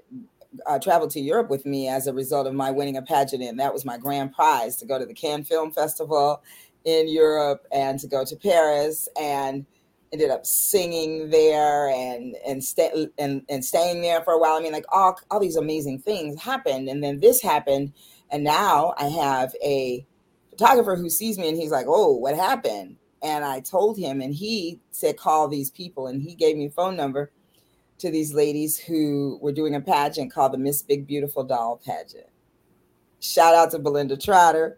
uh, 0.66 0.80
traveled 0.80 1.12
to 1.12 1.20
Europe 1.20 1.50
with 1.50 1.66
me 1.66 1.88
as 1.88 2.08
a 2.08 2.14
result 2.14 2.48
of 2.48 2.54
my 2.54 2.72
winning 2.72 2.98
a 2.98 3.02
pageant, 3.02 3.44
and 3.44 3.60
that 3.60 3.74
was 3.74 3.86
my 3.86 3.98
grand 3.98 4.34
prize 4.34 4.76
to 4.78 4.86
go 4.86 5.00
to 5.00 5.06
the 5.06 5.14
Cannes 5.14 5.46
Film 5.46 5.72
Festival 5.72 6.42
in 6.86 7.08
Europe 7.08 7.66
and 7.72 8.00
to 8.00 8.08
go 8.08 8.26
to 8.26 8.36
Paris 8.36 9.08
and 9.20 9.66
ended 10.12 10.30
up 10.30 10.46
singing 10.46 11.30
there 11.32 11.90
and 11.90 12.36
and 12.46 12.64
stay 12.64 13.08
and, 13.18 13.44
and 13.50 13.66
staying 13.66 14.02
there 14.02 14.22
for 14.22 14.34
a 14.34 14.40
while. 14.40 14.54
I 14.54 14.62
mean, 14.62 14.74
like 14.74 14.86
all 14.92 15.18
all 15.32 15.40
these 15.40 15.56
amazing 15.56 16.00
things 16.00 16.42
happened, 16.42 16.88
and 16.88 17.04
then 17.04 17.20
this 17.20 17.42
happened, 17.42 17.94
and 18.30 18.44
now 18.44 18.94
I 18.98 19.06
have 19.06 19.56
a 19.64 20.06
photographer 20.52 20.96
who 20.96 21.10
sees 21.10 21.38
me 21.38 21.50
and 21.50 21.58
he's 21.58 21.72
like, 21.72 21.88
"Oh, 21.88 22.14
what 22.14 22.36
happened?" 22.36 22.98
And 23.24 23.46
I 23.46 23.62
told 23.62 23.98
him, 23.98 24.22
and 24.22 24.36
he 24.36 24.82
said, 24.92 25.18
"Call 25.18 25.48
these 25.48 25.72
people," 25.72 26.08
and 26.08 26.22
he 26.22 26.36
gave 26.36 26.58
me 26.58 26.66
a 26.66 26.70
phone 26.70 26.96
number 26.96 27.32
to 28.00 28.12
these 28.12 28.34
ladies 28.34 28.78
who 28.78 29.40
were 29.42 29.54
doing 29.54 29.76
a 29.76 29.82
pageant 29.82 30.34
called 30.34 30.54
the 30.54 30.58
Miss 30.58 30.82
Big 30.82 31.08
Beautiful 31.08 31.44
Doll 31.44 31.82
pageant. 31.84 32.28
Shout 33.22 33.56
out 33.56 33.72
to 33.72 33.80
Belinda 33.80 34.18
Trotter 34.18 34.78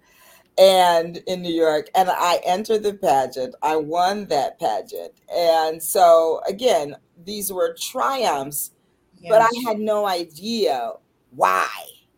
and 0.57 1.17
in 1.25 1.41
New 1.41 1.53
York, 1.53 1.89
and 1.95 2.09
I 2.09 2.39
entered 2.45 2.83
the 2.83 2.93
pageant. 2.93 3.55
I 3.63 3.75
won 3.77 4.27
that 4.27 4.59
pageant, 4.59 5.13
and 5.33 5.81
so 5.81 6.41
again, 6.47 6.95
these 7.25 7.51
were 7.51 7.75
triumphs, 7.81 8.71
yes. 9.19 9.31
but 9.31 9.41
I 9.41 9.49
had 9.67 9.79
no 9.79 10.05
idea 10.05 10.93
why 11.31 11.67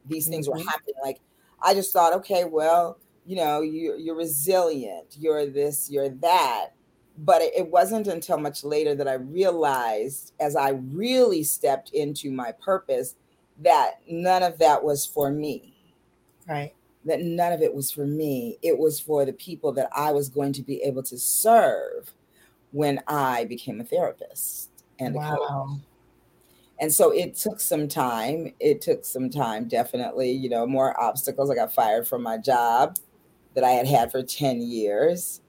these 0.05 0.27
things 0.27 0.47
mm-hmm. 0.47 0.59
were 0.59 0.63
happening. 0.69 0.95
Like 1.01 1.21
I 1.61 1.73
just 1.73 1.93
thought, 1.93 2.13
okay, 2.13 2.43
well, 2.43 2.99
you 3.27 3.35
know, 3.35 3.61
you, 3.61 3.95
you're 3.99 4.15
resilient, 4.15 5.15
you're 5.19 5.45
this, 5.45 5.89
you're 5.91 6.09
that, 6.09 6.69
but 7.19 7.41
it 7.41 7.67
wasn't 7.67 8.07
until 8.07 8.39
much 8.39 8.63
later 8.63 8.95
that 8.95 9.07
I 9.07 9.15
realized, 9.15 10.33
as 10.39 10.55
I 10.55 10.69
really 10.91 11.43
stepped 11.43 11.91
into 11.91 12.31
my 12.31 12.53
purpose, 12.53 13.15
that 13.59 13.99
none 14.09 14.41
of 14.41 14.57
that 14.59 14.83
was 14.83 15.05
for 15.05 15.29
me. 15.29 15.75
Right 16.47 16.73
that 17.07 17.21
none 17.21 17.53
of 17.53 17.61
it 17.61 17.73
was 17.73 17.89
for 17.89 18.05
me. 18.05 18.57
It 18.61 18.77
was 18.77 18.99
for 18.99 19.25
the 19.25 19.33
people 19.33 19.71
that 19.73 19.89
I 19.95 20.11
was 20.11 20.29
going 20.29 20.53
to 20.53 20.61
be 20.61 20.81
able 20.83 21.03
to 21.03 21.17
serve 21.17 22.13
when 22.71 23.01
I 23.07 23.45
became 23.45 23.79
a 23.79 23.83
therapist 23.83 24.69
and 24.99 25.15
wow. 25.15 25.33
a 25.33 25.37
coach. 25.37 25.79
And 26.79 26.93
so 26.93 27.11
it 27.11 27.35
took 27.35 27.59
some 27.59 27.87
time. 27.87 28.53
It 28.59 28.81
took 28.81 29.03
some 29.03 29.29
time, 29.29 29.67
definitely, 29.67 30.31
you 30.31 30.49
know, 30.49 30.67
more 30.67 30.99
obstacles. 31.01 31.49
I 31.49 31.55
got 31.55 31.73
fired 31.73 32.07
from 32.07 32.21
my 32.21 32.37
job 32.37 32.97
that 33.57 33.63
I 33.63 33.71
had 33.71 33.87
had 33.87 34.11
for 34.11 34.21
10 34.21 34.61
years. 34.61 35.41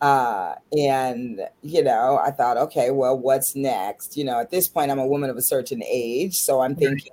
Uh, 0.00 0.54
and, 0.72 1.42
you 1.60 1.84
know, 1.84 2.18
I 2.18 2.30
thought, 2.30 2.56
okay, 2.56 2.90
well, 2.90 3.18
what's 3.18 3.54
next? 3.54 4.16
You 4.16 4.24
know, 4.24 4.40
at 4.40 4.50
this 4.50 4.66
point, 4.66 4.90
I'm 4.90 4.98
a 4.98 5.06
woman 5.06 5.28
of 5.28 5.36
a 5.36 5.42
certain 5.42 5.82
age. 5.86 6.38
So 6.38 6.62
I'm 6.62 6.74
thinking, 6.74 7.12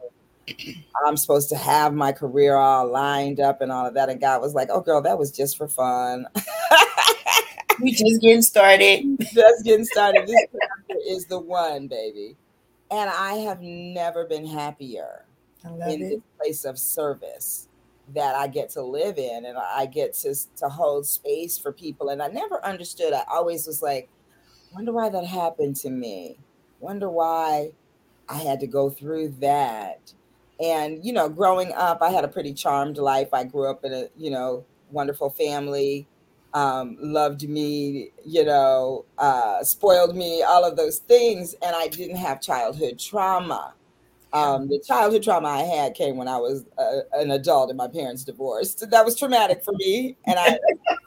I'm 1.05 1.17
supposed 1.17 1.49
to 1.49 1.57
have 1.57 1.93
my 1.93 2.13
career 2.13 2.55
all 2.55 2.89
lined 2.89 3.41
up 3.41 3.59
and 3.59 3.73
all 3.73 3.85
of 3.85 3.93
that. 3.95 4.07
And 4.07 4.21
God 4.21 4.39
was 4.39 4.53
like, 4.53 4.69
oh, 4.71 4.79
girl, 4.79 5.01
that 5.01 5.17
was 5.17 5.31
just 5.31 5.57
for 5.57 5.67
fun. 5.67 6.25
we 7.81 7.91
just 7.91 8.21
getting 8.21 8.41
started. 8.41 9.03
Just 9.33 9.65
getting 9.65 9.83
started. 9.83 10.29
This 10.29 10.45
is 11.05 11.25
the 11.25 11.39
one, 11.39 11.89
baby. 11.89 12.37
And 12.89 13.09
I 13.09 13.33
have 13.39 13.59
never 13.61 14.23
been 14.23 14.45
happier 14.45 15.25
in 15.65 15.81
it. 15.81 15.99
this 15.99 16.21
place 16.39 16.63
of 16.63 16.79
service 16.79 17.66
that 18.13 18.35
I 18.35 18.47
get 18.47 18.69
to 18.71 18.81
live 18.81 19.17
in 19.17 19.45
and 19.45 19.57
I 19.57 19.85
get 19.85 20.13
to, 20.15 20.35
to 20.57 20.69
hold 20.69 21.05
space 21.05 21.57
for 21.57 21.71
people. 21.71 22.09
And 22.09 22.21
I 22.21 22.27
never 22.27 22.63
understood. 22.65 23.13
I 23.13 23.23
always 23.29 23.67
was 23.67 23.81
like, 23.81 24.09
wonder 24.73 24.93
why 24.93 25.09
that 25.09 25.25
happened 25.25 25.75
to 25.77 25.89
me. 25.89 26.39
Wonder 26.79 27.09
why 27.09 27.71
I 28.29 28.35
had 28.35 28.59
to 28.61 28.67
go 28.67 28.89
through 28.89 29.29
that 29.39 30.13
and 30.59 31.03
you 31.05 31.13
know 31.13 31.29
growing 31.29 31.71
up 31.73 32.01
i 32.01 32.09
had 32.09 32.23
a 32.23 32.27
pretty 32.27 32.53
charmed 32.53 32.97
life 32.97 33.29
i 33.33 33.43
grew 33.43 33.69
up 33.69 33.83
in 33.83 33.93
a 33.93 34.07
you 34.17 34.29
know 34.29 34.65
wonderful 34.91 35.29
family 35.29 36.07
um, 36.53 36.97
loved 36.99 37.47
me 37.47 38.09
you 38.25 38.43
know 38.43 39.05
uh, 39.17 39.63
spoiled 39.63 40.15
me 40.15 40.41
all 40.41 40.65
of 40.65 40.75
those 40.75 40.99
things 40.99 41.53
and 41.61 41.75
i 41.75 41.87
didn't 41.87 42.15
have 42.15 42.41
childhood 42.41 42.97
trauma 42.97 43.73
um, 44.33 44.67
the 44.67 44.79
childhood 44.79 45.23
trauma 45.23 45.47
i 45.47 45.61
had 45.61 45.93
came 45.93 46.17
when 46.17 46.27
i 46.27 46.37
was 46.37 46.65
uh, 46.77 46.99
an 47.13 47.31
adult 47.31 47.69
and 47.69 47.77
my 47.77 47.87
parents 47.87 48.23
divorced 48.23 48.89
that 48.89 49.05
was 49.05 49.17
traumatic 49.17 49.63
for 49.63 49.73
me 49.73 50.17
and 50.25 50.37
i 50.37 50.57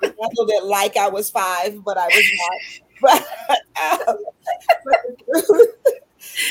handled 0.02 0.50
it 0.50 0.64
like 0.64 0.96
i 0.96 1.08
was 1.08 1.28
five 1.30 1.82
but 1.84 1.98
i 1.98 2.06
was 2.06 2.32
not 2.38 2.90
but, 3.48 3.58
um, 4.08 4.16
but 4.84 5.46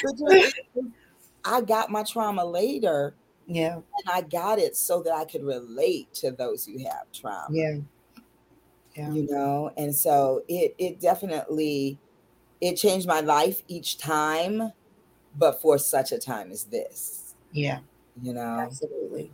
the 0.04 0.16
truth, 0.18 0.54
I 1.46 1.62
got 1.62 1.90
my 1.90 2.04
trauma 2.04 2.46
later. 2.46 3.16
Yeah. 3.48 3.76
And 3.76 3.84
I 4.08 4.22
got 4.22 4.60
it 4.60 4.76
so 4.76 5.02
that 5.04 5.14
I 5.14 5.26
could 5.26 5.44
relate 5.44 6.14
to 6.16 6.32
those 6.32 6.66
who 6.66 6.78
have 6.80 7.12
trauma. 7.14 7.48
Yeah. 7.50 7.78
Yeah. 8.96 9.12
You 9.12 9.28
know, 9.30 9.72
and 9.78 9.96
so 9.96 10.44
it 10.48 10.76
it 10.78 11.00
definitely 11.00 12.00
it 12.60 12.76
changed 12.76 13.08
my 13.08 13.22
life 13.22 13.62
each 13.68 13.98
time, 13.98 14.74
but 15.39 15.62
for 15.62 15.77
such 15.77 16.12
a 16.12 16.19
time 16.19 16.51
as 16.51 16.65
this. 16.65 17.36
Yeah. 17.51 17.79
You 18.22 18.34
know. 18.34 18.60
Absolutely. 18.60 19.31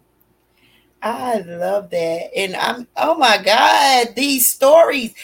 I 1.02 1.40
love 1.40 1.90
that. 1.90 2.30
And 2.36 2.56
I'm 2.56 2.88
oh 2.96 3.16
my 3.16 3.42
God, 3.44 4.16
these 4.16 4.50
stories. 4.50 5.14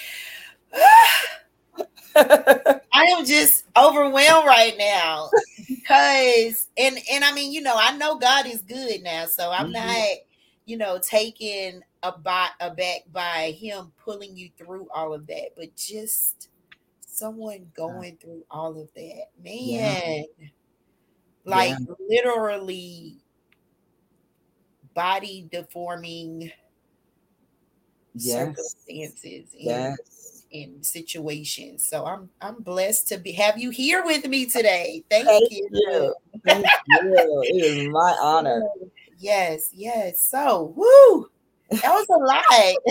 I 2.13 2.81
am 2.93 3.25
just 3.25 3.65
overwhelmed 3.77 4.45
right 4.45 4.75
now 4.77 5.29
because 5.67 6.67
and 6.77 6.97
and 7.11 7.23
I 7.23 7.33
mean, 7.33 7.53
you 7.53 7.61
know, 7.61 7.75
I 7.77 7.95
know 7.95 8.17
God 8.17 8.47
is 8.47 8.61
good 8.61 9.01
now, 9.01 9.25
so 9.25 9.49
I'm 9.49 9.71
mm-hmm. 9.71 9.87
not, 9.87 10.17
you 10.65 10.77
know, 10.77 10.99
taken 10.99 11.83
aback 12.03 12.51
aback 12.59 13.01
by 13.11 13.55
him 13.59 13.91
pulling 14.03 14.35
you 14.35 14.49
through 14.57 14.87
all 14.93 15.13
of 15.13 15.25
that, 15.27 15.51
but 15.55 15.75
just 15.75 16.49
someone 17.07 17.71
going 17.75 18.17
through 18.21 18.43
all 18.51 18.79
of 18.79 18.89
that, 18.95 19.29
man. 19.43 20.25
Yeah. 20.37 20.47
Like 21.45 21.71
yeah. 21.71 21.95
literally 22.09 23.17
body 24.93 25.47
deforming 25.51 26.51
yes. 28.13 28.55
circumstances. 28.55 29.55
Yes 29.57 29.97
in 30.51 30.83
situations. 30.83 31.87
So 31.87 32.05
I'm 32.05 32.29
I'm 32.41 32.61
blessed 32.61 33.07
to 33.09 33.17
be 33.17 33.31
have 33.33 33.57
you 33.57 33.69
here 33.69 34.03
with 34.05 34.27
me 34.27 34.45
today. 34.45 35.03
Thank, 35.09 35.27
Thank 35.27 35.51
you. 35.51 35.67
you. 35.71 36.15
Thank 36.45 36.65
you. 36.87 37.41
It 37.43 37.65
is 37.65 37.89
my 37.89 38.15
honor. 38.21 38.61
Yes, 39.23 39.69
yes. 39.71 40.23
So 40.23 40.73
woo. 40.75 41.29
That 41.69 41.91
was 41.91 42.07
a 42.09 42.17
lot. 42.17 42.43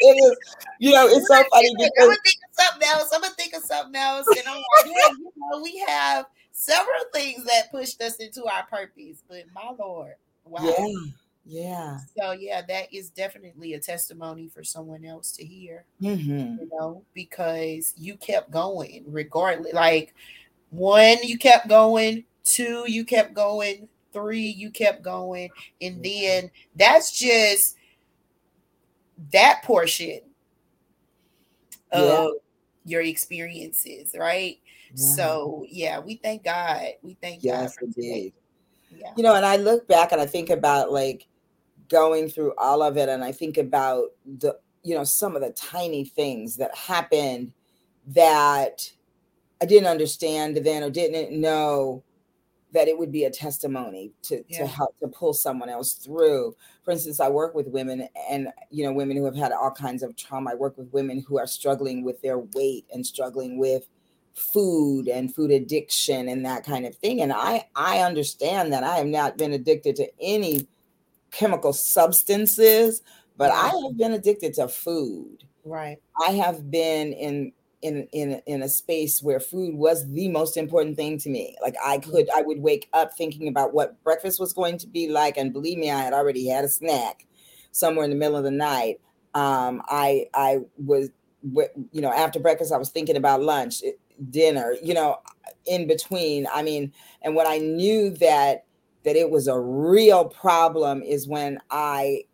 it 0.00 0.04
is, 0.04 0.36
you 0.78 0.92
know, 0.92 1.08
it's 1.08 1.26
so 1.26 1.42
funny 1.50 1.74
because 1.76 1.90
I'm 1.98 2.06
gonna 2.06 2.16
think 2.24 2.38
of 2.48 2.54
something 2.54 2.88
else. 2.88 3.10
I'm 3.12 3.20
gonna 3.20 3.34
think 3.34 3.54
of 3.56 3.64
something 3.64 4.00
else. 4.00 4.26
And 4.28 4.46
I'm 4.46 4.54
like, 4.54 4.86
yeah, 4.86 5.08
you 5.18 5.32
know, 5.50 5.60
we 5.60 5.84
have 5.88 6.26
several 6.52 7.04
things 7.12 7.44
that 7.44 7.70
pushed 7.70 8.00
us 8.02 8.16
into 8.16 8.44
our 8.46 8.64
purpose, 8.66 9.22
but 9.28 9.44
my 9.54 9.70
Lord, 9.78 10.14
wow. 10.44 10.62
Yeah. 10.62 10.94
Yeah. 11.44 11.98
So 12.16 12.32
yeah, 12.32 12.62
that 12.68 12.92
is 12.94 13.10
definitely 13.10 13.74
a 13.74 13.80
testimony 13.80 14.48
for 14.48 14.62
someone 14.62 15.04
else 15.04 15.32
to 15.32 15.44
hear. 15.44 15.84
Mm-hmm. 16.00 16.60
You 16.60 16.68
know, 16.72 17.02
because 17.14 17.94
you 17.96 18.16
kept 18.16 18.50
going 18.50 19.04
regardless. 19.08 19.72
Like 19.72 20.14
one, 20.70 21.18
you 21.22 21.38
kept 21.38 21.68
going. 21.68 22.24
Two, 22.44 22.84
you 22.86 23.04
kept 23.04 23.34
going. 23.34 23.88
Three, 24.12 24.46
you 24.46 24.70
kept 24.70 25.02
going, 25.02 25.48
and 25.80 26.04
then 26.04 26.50
that's 26.76 27.18
just 27.18 27.76
that 29.32 29.62
portion 29.64 30.20
of 31.92 32.02
yeah. 32.02 32.28
Your 32.84 33.02
experiences, 33.02 34.14
right? 34.18 34.58
Yeah. 34.94 35.14
So 35.14 35.66
yeah, 35.68 36.00
we 36.00 36.16
thank 36.16 36.44
God. 36.44 36.86
We 37.02 37.14
thank 37.20 37.42
yes, 37.42 37.76
God. 37.76 37.86
Indeed. 37.96 38.32
Yeah. 38.90 39.12
You 39.16 39.22
know, 39.22 39.34
and 39.34 39.46
I 39.46 39.56
look 39.56 39.88
back 39.88 40.12
and 40.12 40.20
I 40.20 40.26
think 40.26 40.50
about 40.50 40.92
like 40.92 41.26
going 41.88 42.28
through 42.28 42.54
all 42.56 42.82
of 42.82 42.96
it 42.96 43.08
and 43.08 43.22
I 43.22 43.32
think 43.32 43.58
about 43.58 44.04
the 44.38 44.58
you 44.82 44.94
know 44.94 45.04
some 45.04 45.36
of 45.36 45.42
the 45.42 45.50
tiny 45.50 46.04
things 46.04 46.56
that 46.56 46.74
happened 46.76 47.52
that 48.08 48.90
I 49.60 49.66
didn't 49.66 49.88
understand 49.88 50.56
then 50.56 50.82
or 50.82 50.90
didn't 50.90 51.38
know 51.40 52.02
that 52.72 52.88
it 52.88 52.98
would 52.98 53.12
be 53.12 53.24
a 53.24 53.30
testimony 53.30 54.12
to, 54.22 54.42
yeah. 54.48 54.58
to 54.58 54.66
help 54.66 54.98
to 55.00 55.08
pull 55.08 55.34
someone 55.34 55.68
else 55.68 55.92
through. 55.92 56.56
For 56.84 56.90
instance, 56.90 57.20
I 57.20 57.28
work 57.28 57.54
with 57.54 57.68
women 57.68 58.08
and 58.30 58.48
you 58.70 58.84
know 58.84 58.92
women 58.92 59.16
who 59.16 59.24
have 59.24 59.36
had 59.36 59.52
all 59.52 59.70
kinds 59.70 60.02
of 60.02 60.16
trauma. 60.16 60.52
I 60.52 60.54
work 60.54 60.76
with 60.76 60.92
women 60.92 61.24
who 61.26 61.38
are 61.38 61.46
struggling 61.46 62.02
with 62.02 62.20
their 62.22 62.38
weight 62.38 62.86
and 62.92 63.06
struggling 63.06 63.58
with 63.58 63.86
food 64.34 65.08
and 65.08 65.34
food 65.34 65.50
addiction 65.50 66.28
and 66.28 66.44
that 66.46 66.64
kind 66.64 66.86
of 66.86 66.94
thing. 66.96 67.20
And 67.20 67.32
I 67.32 67.68
I 67.76 67.98
understand 68.00 68.72
that 68.72 68.84
I 68.84 68.96
have 68.96 69.06
not 69.06 69.36
been 69.36 69.52
addicted 69.52 69.96
to 69.96 70.10
any 70.20 70.66
chemical 71.30 71.72
substances, 71.72 73.02
but 73.36 73.50
I 73.50 73.68
have 73.68 73.96
been 73.96 74.12
addicted 74.12 74.54
to 74.54 74.68
food. 74.68 75.44
Right. 75.64 75.98
I 76.26 76.32
have 76.32 76.70
been 76.70 77.12
in 77.12 77.52
in 77.82 78.08
in 78.12 78.40
in 78.46 78.62
a 78.62 78.68
space 78.68 79.22
where 79.22 79.40
food 79.40 79.74
was 79.74 80.08
the 80.12 80.28
most 80.28 80.56
important 80.56 80.96
thing 80.96 81.18
to 81.18 81.28
me. 81.28 81.56
Like 81.62 81.74
I 81.84 81.98
could 81.98 82.28
I 82.34 82.42
would 82.42 82.60
wake 82.60 82.88
up 82.92 83.14
thinking 83.14 83.48
about 83.48 83.74
what 83.74 84.02
breakfast 84.04 84.40
was 84.40 84.52
going 84.52 84.78
to 84.78 84.86
be 84.86 85.08
like, 85.08 85.36
and 85.36 85.52
believe 85.52 85.78
me, 85.78 85.90
I 85.90 86.00
had 86.02 86.12
already 86.12 86.46
had 86.46 86.64
a 86.64 86.68
snack 86.68 87.26
somewhere 87.72 88.04
in 88.04 88.10
the 88.10 88.16
middle 88.16 88.36
of 88.36 88.44
the 88.44 88.50
night. 88.50 89.00
Um, 89.34 89.82
I 89.88 90.26
I 90.34 90.60
was 90.76 91.10
you 91.54 92.00
know 92.00 92.12
after 92.12 92.38
breakfast 92.38 92.72
I 92.72 92.78
was 92.78 92.90
thinking 92.90 93.16
about 93.16 93.42
lunch, 93.42 93.82
eh, 93.84 93.92
dinner, 94.30 94.76
you 94.82 94.94
know, 94.94 95.18
in 95.66 95.86
between. 95.86 96.46
I 96.52 96.62
mean, 96.62 96.92
and 97.22 97.34
when 97.34 97.46
I 97.46 97.58
knew 97.58 98.10
that 98.10 98.64
that 99.04 99.16
it 99.16 99.30
was 99.30 99.48
a 99.48 99.58
real 99.58 100.26
problem 100.26 101.02
is 101.02 101.26
when 101.26 101.58
I 101.70 102.24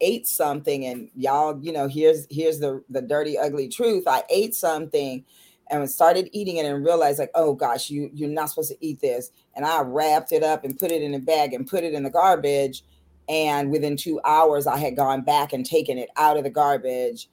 ate 0.00 0.26
something 0.26 0.86
and 0.86 1.10
y'all 1.14 1.58
you 1.60 1.72
know 1.72 1.88
here's 1.88 2.26
here's 2.30 2.58
the 2.58 2.82
the 2.88 3.02
dirty 3.02 3.38
ugly 3.38 3.68
truth. 3.68 4.04
I 4.06 4.22
ate 4.30 4.54
something 4.54 5.24
and 5.70 5.90
started 5.90 6.30
eating 6.32 6.56
it 6.56 6.66
and 6.66 6.84
realized 6.84 7.18
like 7.18 7.30
oh 7.34 7.54
gosh 7.54 7.90
you 7.90 8.10
you're 8.14 8.28
not 8.28 8.50
supposed 8.50 8.70
to 8.70 8.84
eat 8.84 9.00
this. 9.00 9.30
And 9.54 9.64
i 9.64 9.80
wrapped 9.82 10.32
it 10.32 10.42
up 10.42 10.64
and 10.64 10.78
put 10.78 10.90
it 10.90 11.02
in 11.02 11.14
a 11.14 11.18
bag 11.18 11.52
and 11.52 11.66
put 11.66 11.84
it 11.84 11.94
in 11.94 12.02
the 12.02 12.10
garbage. 12.10 12.84
And 13.28 13.70
within 13.70 13.96
two 13.96 14.20
hours 14.24 14.66
i 14.66 14.78
had 14.78 14.96
gone 14.96 15.22
back 15.22 15.52
and 15.52 15.64
taken 15.66 15.98
it 15.98 16.10
out 16.16 16.36
of 16.36 16.44
the 16.44 16.50
garbage 16.50 17.28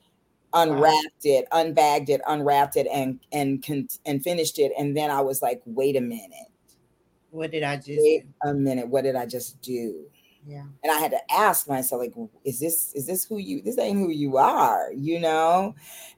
unwrapped 0.53 1.25
wow. 1.25 1.31
it 1.31 1.45
unbagged 1.51 2.10
it 2.10 2.22
unwrapped 2.27 2.77
it 2.77 2.88
and 2.91 3.19
and 3.31 3.63
and 4.05 4.24
finished 4.24 4.60
it. 4.60 4.72
And 4.77 4.95
then 4.98 5.12
i 5.12 5.22
was 5.22 5.41
like 5.41 5.62
wait 5.65 5.95
a 5.95 6.01
minute. 6.01 6.50
What 7.29 7.51
did 7.51 7.63
i 7.63 7.75
just 7.75 8.00
wait 8.01 8.24
do? 8.24 8.50
a 8.50 8.53
minute. 8.53 8.88
What 8.88 9.03
did 9.03 9.15
i 9.15 9.25
just 9.25 9.62
do 9.62 10.05
yeah. 10.48 10.64
And 10.84 10.92
i 10.92 10.98
had 11.00 11.12
to 11.12 11.20
ask 11.32 11.68
myself 11.68 12.00
like 12.00 12.14
is 12.44 12.60
this 12.60 12.94
is 12.94 13.08
this 13.08 13.25
who 13.25 13.38
you 13.38 13.62
this 13.62 13.78
ain't 13.80 13.98
who 13.98 14.10
you 14.10 14.38
are 14.38 14.92
you 14.94 15.20
know? 15.20 15.75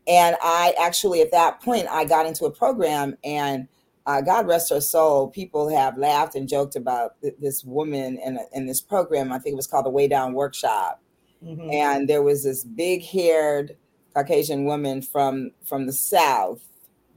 And 0.08 0.36
i 0.42 0.74
actually 0.80 1.22
at 1.22 1.32
that 1.32 1.62
point 1.62 1.88
i 1.90 2.06
got 2.06 2.26
into 2.26 2.46
a 2.46 2.52
program 2.52 3.18
and 3.24 3.68
uh, 4.06 4.22
god 4.22 4.48
rest 4.48 4.70
her 4.70 4.82
soul 4.82 5.28
people 5.28 5.70
have 5.70 5.98
laughed 5.98 6.36
and 6.36 6.48
joked 6.48 6.76
about 6.76 7.20
th- 7.22 7.36
this 7.40 7.64
woman 7.64 8.18
in, 8.24 8.38
a, 8.38 8.42
in 8.54 8.66
this 8.66 8.82
program. 8.82 9.32
I 9.32 9.40
think 9.40 9.54
it 9.54 9.58
was 9.58 9.68
called 9.68 9.86
the 9.86 9.90
Weigh 9.90 10.08
Down 10.08 10.34
Workshop. 10.34 11.02
Mm-hmm. 11.44 11.70
and 11.72 12.10
there 12.10 12.24
was 12.24 12.44
this 12.44 12.64
big 12.64 13.04
haired 13.04 13.78
caucasian 14.16 14.66
woman 14.66 15.04
from 15.04 15.52
from 15.64 15.86
the 15.86 15.94
south. 15.94 16.64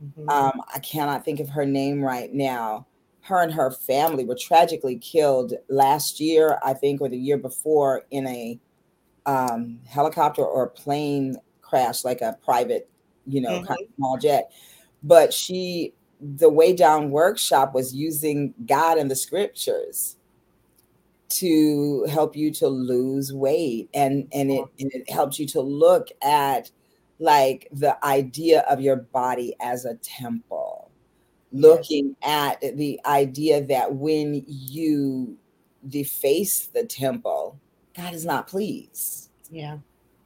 Mm-hmm. 0.04 0.28
um, 0.28 0.62
i 0.74 0.78
cannot 0.78 1.24
think 1.24 1.40
of 1.40 1.48
her 1.50 1.66
name 1.66 2.02
right 2.02 2.32
now 2.32 2.86
her 3.30 3.40
and 3.40 3.52
her 3.52 3.70
family 3.70 4.24
were 4.24 4.34
tragically 4.34 4.96
killed 4.96 5.54
last 5.68 6.20
year, 6.20 6.58
I 6.64 6.74
think, 6.74 7.00
or 7.00 7.08
the 7.08 7.16
year 7.16 7.38
before 7.38 8.02
in 8.10 8.26
a 8.26 8.58
um, 9.24 9.78
helicopter 9.88 10.44
or 10.44 10.68
plane 10.68 11.36
crash, 11.62 12.04
like 12.04 12.20
a 12.20 12.36
private, 12.44 12.90
you 13.26 13.40
know, 13.40 13.50
mm-hmm. 13.50 13.66
kind 13.66 13.80
of 13.80 13.94
small 13.94 14.18
jet. 14.18 14.52
But 15.04 15.32
she, 15.32 15.94
the 16.20 16.50
Weigh 16.50 16.74
Down 16.74 17.10
Workshop 17.10 17.72
was 17.72 17.94
using 17.94 18.52
God 18.66 18.98
and 18.98 19.08
the 19.10 19.16
scriptures 19.16 20.16
to 21.28 22.04
help 22.10 22.34
you 22.34 22.50
to 22.50 22.66
lose 22.66 23.32
weight 23.32 23.88
and 23.94 24.26
and 24.32 24.50
it 24.50 24.64
and 24.80 24.90
it 24.92 25.08
helps 25.08 25.38
you 25.38 25.46
to 25.46 25.60
look 25.60 26.08
at 26.24 26.72
like 27.20 27.68
the 27.70 28.04
idea 28.04 28.62
of 28.68 28.80
your 28.80 28.96
body 28.96 29.54
as 29.60 29.84
a 29.84 29.94
temple 29.94 30.79
looking 31.52 32.16
at 32.22 32.60
the 32.60 33.00
idea 33.06 33.64
that 33.66 33.94
when 33.94 34.44
you 34.46 35.36
deface 35.88 36.66
the 36.66 36.84
temple, 36.84 37.58
God 37.96 38.14
is 38.14 38.24
not 38.24 38.46
pleased. 38.46 39.30
Yeah. 39.50 39.78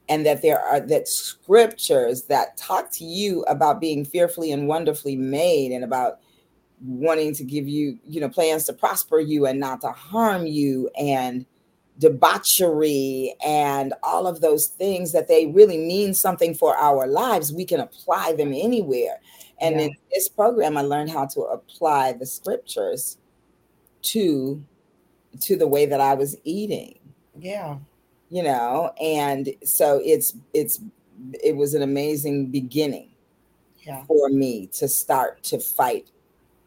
And 0.09 0.27
that 0.27 0.43
there 0.43 0.61
are 0.61 0.81
that 0.81 1.09
scriptures 1.09 2.25
that 2.25 2.59
talk 2.59 2.91
to 2.93 3.05
you 3.05 3.43
about 3.45 3.81
being 3.81 4.05
fearfully 4.05 4.53
and 4.53 4.69
wonderfully 4.69 5.17
made 5.17 5.73
and 5.73 5.83
about 5.83 6.19
wanting 6.83 7.35
to 7.35 7.45
give 7.45 7.67
you, 7.67 7.99
you 8.07 8.21
know, 8.21 8.29
plans 8.29 8.65
to 8.65 8.75
prosper 8.75 9.19
you 9.19 9.47
and 9.47 9.59
not 9.59 9.81
to 9.81 9.89
harm 9.89 10.47
you 10.47 10.91
and 10.99 11.47
debauchery 11.99 13.35
and 13.45 13.95
all 14.03 14.27
of 14.27 14.41
those 14.41 14.67
things 14.67 15.13
that 15.13 15.29
they 15.29 15.47
really 15.47 15.79
mean 15.79 16.13
something 16.13 16.55
for 16.55 16.77
our 16.77 17.07
lives, 17.07 17.53
we 17.53 17.65
can 17.65 17.81
apply 17.81 18.35
them 18.35 18.53
anywhere. 18.53 19.21
And 19.61 19.77
yeah. 19.77 19.87
in 19.87 19.97
this 20.13 20.29
program, 20.29 20.77
I 20.77 20.83
learned 20.83 21.11
how 21.11 21.27
to 21.27 21.41
apply 21.43 22.13
the 22.13 22.27
scriptures 22.27 23.19
to 24.03 24.63
to 25.41 25.57
the 25.57 25.67
way 25.67 25.87
that 25.87 26.01
I 26.01 26.15
was 26.15 26.37
eating. 26.45 26.99
Yeah. 27.39 27.79
You 28.31 28.43
know, 28.43 28.93
and 29.01 29.51
so 29.65 30.01
it's 30.05 30.35
it's 30.53 30.81
it 31.43 31.57
was 31.57 31.75
an 31.75 31.83
amazing 31.83 32.47
beginning 32.47 33.11
yeah. 33.83 34.05
for 34.05 34.29
me 34.29 34.67
to 34.69 34.89
start 34.89 35.43
to 35.45 35.59
fight 35.59 36.11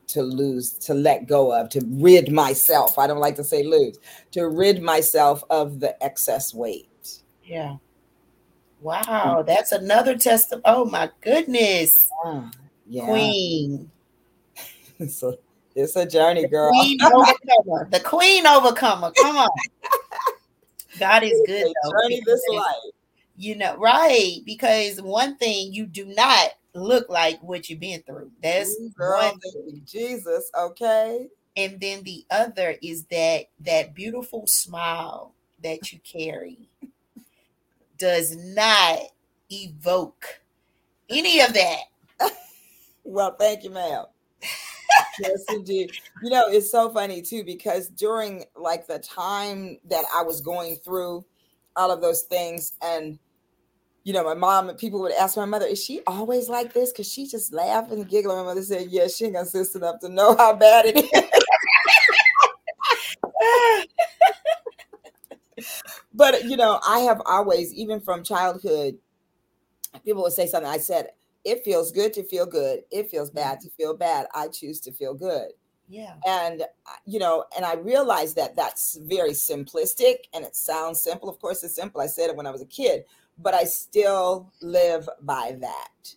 to 0.07 0.21
lose 0.21 0.71
to 0.71 0.93
let 0.93 1.27
go 1.27 1.53
of 1.53 1.67
to 1.67 1.81
rid 1.85 2.31
myself 2.31 2.97
i 2.97 3.05
don't 3.05 3.19
like 3.19 3.35
to 3.35 3.43
say 3.43 3.61
lose 3.61 3.97
to 4.31 4.47
rid 4.47 4.81
myself 4.81 5.43
of 5.49 5.81
the 5.81 6.01
excess 6.01 6.53
weight 6.53 7.19
yeah 7.43 7.75
wow 8.79 9.43
that's 9.45 9.73
another 9.73 10.17
test 10.17 10.53
of 10.53 10.61
oh 10.63 10.85
my 10.85 11.09
goodness 11.19 12.09
yeah 12.23 12.49
yeah. 12.87 13.05
Queen. 13.05 13.91
so 15.09 15.37
it's 15.75 15.95
a 15.95 16.05
journey, 16.05 16.43
the 16.43 16.47
girl. 16.47 16.69
Queen 16.69 17.01
overcomer. 17.03 17.89
The 17.91 17.99
queen 17.99 18.47
overcomer. 18.47 19.11
Come 19.11 19.37
on. 19.37 19.49
God 20.99 21.23
is 21.23 21.39
good. 21.45 21.67
Though, 21.83 21.91
journey 21.91 22.21
this 22.25 22.43
life. 22.51 22.65
You 23.35 23.55
know, 23.55 23.77
right? 23.77 24.39
Because 24.45 25.01
one 25.01 25.37
thing 25.37 25.71
you 25.71 25.85
do 25.85 26.05
not 26.05 26.49
look 26.73 27.09
like 27.09 27.41
what 27.41 27.69
you've 27.69 27.79
been 27.79 28.01
through. 28.03 28.31
That's 28.41 28.75
girl, 28.97 29.21
one. 29.21 29.39
Jesus. 29.85 30.49
Okay. 30.57 31.27
And 31.55 31.79
then 31.79 32.03
the 32.03 32.25
other 32.29 32.75
is 32.81 33.05
that 33.05 33.45
that 33.61 33.93
beautiful 33.93 34.45
smile 34.47 35.33
that 35.63 35.91
you 35.91 35.99
carry 35.99 36.69
does 37.97 38.35
not 38.35 38.99
evoke 39.51 40.39
any 41.09 41.39
of 41.41 41.53
that 41.53 41.79
well, 43.07 43.35
thank 43.39 43.63
you, 43.63 43.69
ma'am. 43.69 44.05
yes, 45.19 45.45
indeed. 45.49 45.91
You 46.23 46.29
know, 46.29 46.45
it's 46.47 46.69
so 46.69 46.89
funny 46.89 47.21
too 47.21 47.43
because 47.43 47.87
during 47.89 48.43
like 48.55 48.85
the 48.87 48.99
time 48.99 49.77
that 49.89 50.05
I 50.15 50.23
was 50.23 50.41
going 50.41 50.75
through 50.75 51.25
all 51.75 51.91
of 51.91 52.01
those 52.01 52.23
things, 52.23 52.73
and 52.81 53.17
you 54.03 54.13
know, 54.13 54.23
my 54.23 54.33
mom 54.33 54.75
people 54.75 54.99
would 55.01 55.13
ask 55.13 55.37
my 55.37 55.45
mother, 55.45 55.65
"Is 55.65 55.83
she 55.83 56.01
always 56.05 56.49
like 56.49 56.73
this?" 56.73 56.91
Because 56.91 57.11
she 57.11 57.27
just 57.27 57.53
laughed 57.53 57.91
and 57.91 58.07
giggled. 58.07 58.37
My 58.37 58.43
mother 58.43 58.61
said, 58.63 58.87
"Yes, 58.89 58.91
yeah, 58.91 59.07
she 59.07 59.25
ain't 59.25 59.53
got 59.53 59.75
enough 59.75 59.99
to 60.01 60.09
know 60.09 60.35
how 60.35 60.53
bad 60.53 60.85
it 60.87 60.97
is." 60.97 61.21
but 66.13 66.43
you 66.45 66.57
know, 66.57 66.79
I 66.87 66.99
have 66.99 67.21
always, 67.25 67.73
even 67.73 68.01
from 68.01 68.23
childhood, 68.23 68.97
people 70.03 70.23
would 70.23 70.33
say 70.33 70.47
something. 70.47 70.69
I 70.69 70.77
said, 70.77 71.11
it 71.47 71.63
feels 71.63 71.93
good 71.93 72.11
to 72.11 72.23
feel 72.23 72.45
good. 72.45 72.81
It 72.91 73.09
feels 73.09 73.31
bad 73.31 73.61
to 73.61 73.69
feel 73.69 73.95
bad. 73.95 74.27
I 74.35 74.49
choose 74.49 74.81
to 74.81 74.91
feel 74.91 75.13
good. 75.13 75.51
Yeah. 75.87 76.15
And, 76.27 76.63
uh, 76.63 76.95
you 77.05 77.19
know, 77.19 77.45
and 77.55 77.65
I 77.65 77.75
realize 77.75 78.33
that 78.33 78.57
that's 78.57 78.97
very 79.03 79.31
simplistic 79.31 80.15
and 80.33 80.43
it 80.43 80.57
sounds 80.57 80.99
simple. 80.99 81.29
Of 81.29 81.39
course, 81.39 81.63
it's 81.63 81.73
simple. 81.73 82.01
I 82.01 82.07
said 82.07 82.29
it 82.29 82.35
when 82.35 82.47
I 82.47 82.51
was 82.51 82.61
a 82.61 82.65
kid, 82.65 83.05
but 83.37 83.53
I 83.53 83.63
still 83.63 84.51
live 84.61 85.07
by 85.21 85.55
that. 85.61 86.15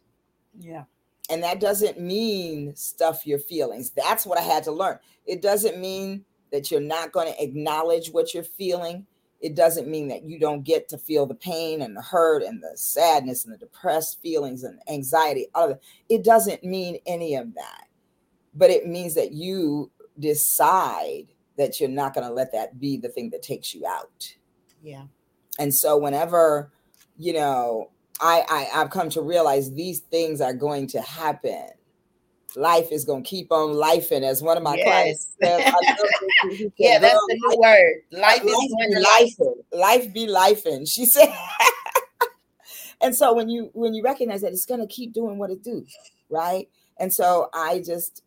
Yeah. 0.58 0.82
And 1.30 1.44
that 1.44 1.60
doesn't 1.60 2.00
mean 2.00 2.74
stuff 2.74 3.24
your 3.24 3.38
feelings. 3.38 3.90
That's 3.90 4.26
what 4.26 4.36
I 4.36 4.42
had 4.42 4.64
to 4.64 4.72
learn. 4.72 4.98
It 5.26 5.42
doesn't 5.42 5.78
mean 5.78 6.24
that 6.50 6.72
you're 6.72 6.80
not 6.80 7.12
going 7.12 7.32
to 7.32 7.40
acknowledge 7.40 8.08
what 8.08 8.34
you're 8.34 8.42
feeling 8.42 9.06
it 9.40 9.54
doesn't 9.54 9.88
mean 9.88 10.08
that 10.08 10.24
you 10.24 10.38
don't 10.38 10.64
get 10.64 10.88
to 10.88 10.98
feel 10.98 11.26
the 11.26 11.34
pain 11.34 11.82
and 11.82 11.96
the 11.96 12.02
hurt 12.02 12.42
and 12.42 12.62
the 12.62 12.76
sadness 12.76 13.44
and 13.44 13.54
the 13.54 13.58
depressed 13.58 14.20
feelings 14.20 14.64
and 14.64 14.78
anxiety 14.88 15.46
all 15.54 15.66
of 15.66 15.70
it. 15.72 15.82
It 16.08 16.24
doesn't 16.24 16.62
mean 16.62 16.98
any 17.06 17.34
of 17.36 17.54
that. 17.54 17.86
But 18.54 18.70
it 18.70 18.86
means 18.86 19.14
that 19.14 19.32
you 19.32 19.90
decide 20.18 21.28
that 21.56 21.80
you're 21.80 21.88
not 21.88 22.14
going 22.14 22.26
to 22.26 22.32
let 22.32 22.52
that 22.52 22.78
be 22.78 22.96
the 22.96 23.08
thing 23.08 23.30
that 23.30 23.42
takes 23.42 23.74
you 23.74 23.86
out. 23.86 24.34
Yeah. 24.82 25.04
And 25.58 25.74
so 25.74 25.96
whenever 25.96 26.72
you 27.20 27.34
know 27.34 27.90
I, 28.20 28.44
I 28.48 28.80
i've 28.80 28.90
come 28.90 29.10
to 29.10 29.20
realize 29.20 29.70
these 29.72 30.00
things 30.00 30.40
are 30.40 30.54
going 30.54 30.86
to 30.88 31.00
happen 31.02 31.68
life 32.56 32.88
is 32.90 33.04
going 33.04 33.22
to 33.22 33.28
keep 33.28 33.52
on 33.52 33.70
lifing, 33.70 34.22
as 34.22 34.42
one 34.42 34.56
of 34.56 34.62
my 34.62 34.76
yes. 34.76 34.86
clients 34.86 35.36
said. 35.42 36.72
yeah, 36.78 36.98
that's 36.98 37.14
the 37.14 37.34
new 37.34 37.58
word. 37.60 38.02
Life, 38.12 38.42
life 38.44 38.44
is 38.44 38.76
be 38.88 39.04
lifing. 39.04 39.54
Life 39.72 40.12
be 40.12 40.26
lifing. 40.26 40.88
She 40.88 41.06
said. 41.06 41.32
and 43.00 43.14
so 43.14 43.34
when 43.34 43.48
you 43.48 43.70
when 43.72 43.94
you 43.94 44.02
recognize 44.02 44.42
that 44.42 44.52
it's 44.52 44.66
going 44.66 44.80
to 44.80 44.86
keep 44.86 45.12
doing 45.12 45.38
what 45.38 45.50
it 45.50 45.62
do, 45.62 45.84
right? 46.28 46.68
And 46.98 47.12
so 47.12 47.48
I 47.54 47.82
just 47.84 48.22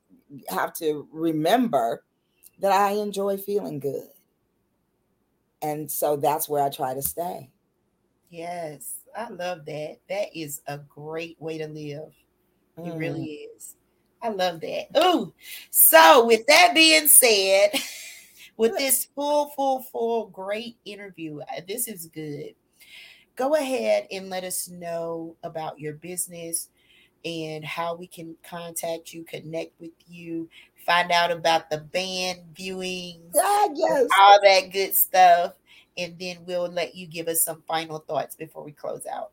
have 0.50 0.74
to 0.76 1.08
remember 1.12 2.04
that 2.60 2.72
I 2.72 2.92
enjoy 2.92 3.38
feeling 3.38 3.80
good. 3.80 4.08
And 5.62 5.90
so 5.90 6.18
that's 6.18 6.50
where 6.50 6.64
I 6.64 6.70
try 6.70 6.94
to 6.94 7.02
stay. 7.02 7.50
Yes, 8.30 8.96
I 9.16 9.30
love 9.30 9.66
that. 9.66 9.98
That 10.10 10.36
is 10.36 10.62
a 10.68 10.78
great 10.78 11.40
way 11.40 11.58
to 11.60 11.68
live 11.68 12.14
It 12.78 12.82
mm. 12.82 12.98
really 12.98 13.48
is. 13.56 13.76
I 14.24 14.30
love 14.30 14.62
that. 14.62 14.88
Oh, 14.96 15.34
so 15.70 16.26
with 16.26 16.48
that 16.48 16.72
being 16.74 17.08
said, 17.08 17.72
with 18.58 18.78
this 18.78 19.06
full, 19.14 19.50
full, 19.50 19.82
full 19.82 20.28
great 20.28 20.78
interview, 20.86 21.42
uh, 21.42 21.62
this 21.68 21.90
is 21.90 22.08
good. 22.08 22.56
Go 23.36 23.56
ahead 23.56 24.08
and 24.12 24.30
let 24.30 24.46
us 24.46 24.70
know 24.70 25.36
about 25.44 25.80
your 25.80 25.94
business 25.94 26.70
and 27.26 27.66
how 27.66 27.96
we 27.96 28.08
can 28.08 28.36
contact 28.48 29.14
you, 29.14 29.24
connect 29.24 29.80
with 29.82 29.92
you, 30.08 30.50
find 30.86 31.12
out 31.12 31.32
about 31.32 31.70
the 31.70 31.80
band 31.80 32.40
viewings, 32.54 33.36
ah, 33.36 33.70
yes. 33.74 34.08
all 34.20 34.40
that 34.42 34.72
good 34.72 34.94
stuff. 34.94 35.54
And 35.98 36.18
then 36.18 36.38
we'll 36.46 36.72
let 36.72 36.96
you 36.96 37.08
give 37.08 37.28
us 37.28 37.44
some 37.44 37.64
final 37.68 38.00
thoughts 38.00 38.36
before 38.36 38.64
we 38.64 38.72
close 38.72 39.06
out. 39.06 39.32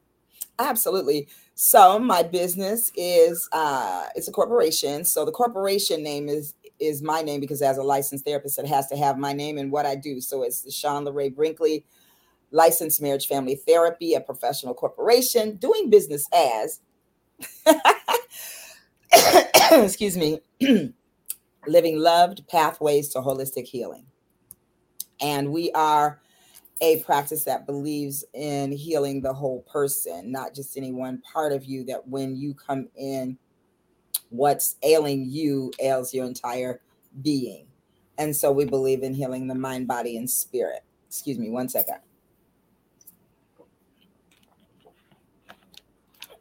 Absolutely. 0.60 1.28
So 1.56 1.98
my 2.00 2.22
business 2.24 2.92
is 2.96 3.48
uh 3.52 4.06
it's 4.16 4.28
a 4.28 4.32
corporation. 4.32 5.04
So 5.06 5.26
the 5.26 5.32
corporation 5.32 6.04
name 6.04 6.28
is 6.30 6.54
is 6.80 7.02
my 7.02 7.22
name 7.22 7.40
because 7.40 7.62
as 7.62 7.78
a 7.78 7.84
licensed 7.84 8.26
therapist, 8.26 8.60
it 8.60 8.68
has 8.68 8.88
to 8.88 8.98
have 8.98 9.18
my 9.18 9.34
name 9.34 9.58
and 9.58 9.72
what 9.72 9.86
I 9.86 9.96
do. 9.96 10.20
So 10.22 10.44
it's 10.44 10.62
the 10.62 10.70
ShawnLare' 10.70 11.34
Brinkley 11.36 11.86
Licensed 12.52 13.02
Marriage 13.02 13.26
Family 13.28 13.56
Therapy, 13.56 14.14
a 14.14 14.20
professional 14.20 14.74
corporation 14.74 15.56
doing 15.56 15.90
business 15.90 16.26
as 16.34 16.80
excuse 19.72 20.16
me, 20.16 20.40
living 21.66 21.98
loved 21.98 22.46
pathways 22.48 23.10
to 23.10 23.20
holistic 23.20 23.66
healing. 23.66 24.06
And 25.20 25.52
we 25.52 25.72
are 25.72 26.20
a 26.80 27.02
practice 27.02 27.44
that 27.44 27.66
believes 27.66 28.24
in 28.32 28.72
healing 28.72 29.20
the 29.20 29.32
whole 29.32 29.62
person, 29.62 30.32
not 30.32 30.54
just 30.54 30.76
any 30.76 30.92
one 30.92 31.20
part 31.20 31.52
of 31.52 31.64
you, 31.64 31.84
that 31.84 32.08
when 32.08 32.36
you 32.36 32.54
come 32.54 32.88
in, 32.96 33.36
what's 34.30 34.76
ailing 34.82 35.26
you 35.28 35.70
ails 35.80 36.14
your 36.14 36.24
entire 36.24 36.80
being. 37.22 37.66
And 38.18 38.34
so 38.34 38.52
we 38.52 38.64
believe 38.64 39.02
in 39.02 39.14
healing 39.14 39.46
the 39.46 39.54
mind, 39.54 39.88
body, 39.88 40.16
and 40.16 40.28
spirit. 40.28 40.84
Excuse 41.06 41.38
me, 41.38 41.50
one 41.50 41.68
second. 41.68 41.98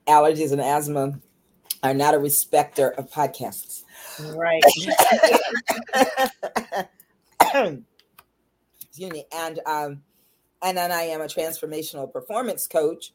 Allergies 0.08 0.52
and 0.52 0.62
asthma 0.62 1.20
are 1.84 1.94
not 1.94 2.14
a 2.14 2.20
respecter 2.20 2.90
of 2.90 3.10
podcasts. 3.10 3.84
Right. 4.20 4.64
Excuse 8.82 9.12
me. 9.12 9.26
And 9.34 9.60
um, 9.66 10.02
and 10.62 10.78
then 10.78 10.92
I 10.92 11.04
am 11.04 11.22
a 11.22 11.26
transformational 11.26 12.12
performance 12.12 12.68
coach, 12.68 13.14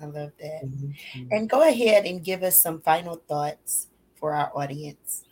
I 0.00 0.04
love 0.04 0.32
that. 0.40 0.64
Mm-hmm. 0.64 1.28
And 1.30 1.48
go 1.48 1.66
ahead 1.66 2.04
and 2.04 2.22
give 2.22 2.42
us 2.42 2.60
some 2.60 2.80
final 2.80 3.16
thoughts 3.28 3.88
for 4.16 4.34
our 4.34 4.52
audience. 4.54 5.24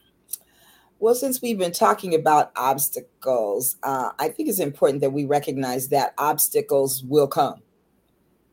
Well, 1.03 1.17
since 1.17 1.43
we've 1.43 1.59
been 1.59 1.73
talking 1.73 2.15
about 2.15 2.53
obstacles, 2.55 3.75
uh, 3.83 4.11
I 4.21 4.29
think 4.29 4.49
it's 4.49 4.61
important 4.61 5.01
that 5.01 5.13
we 5.13 5.25
recognize 5.25 5.89
that 5.89 6.15
obstacles 6.17 7.03
will 7.03 7.27
come. 7.27 7.61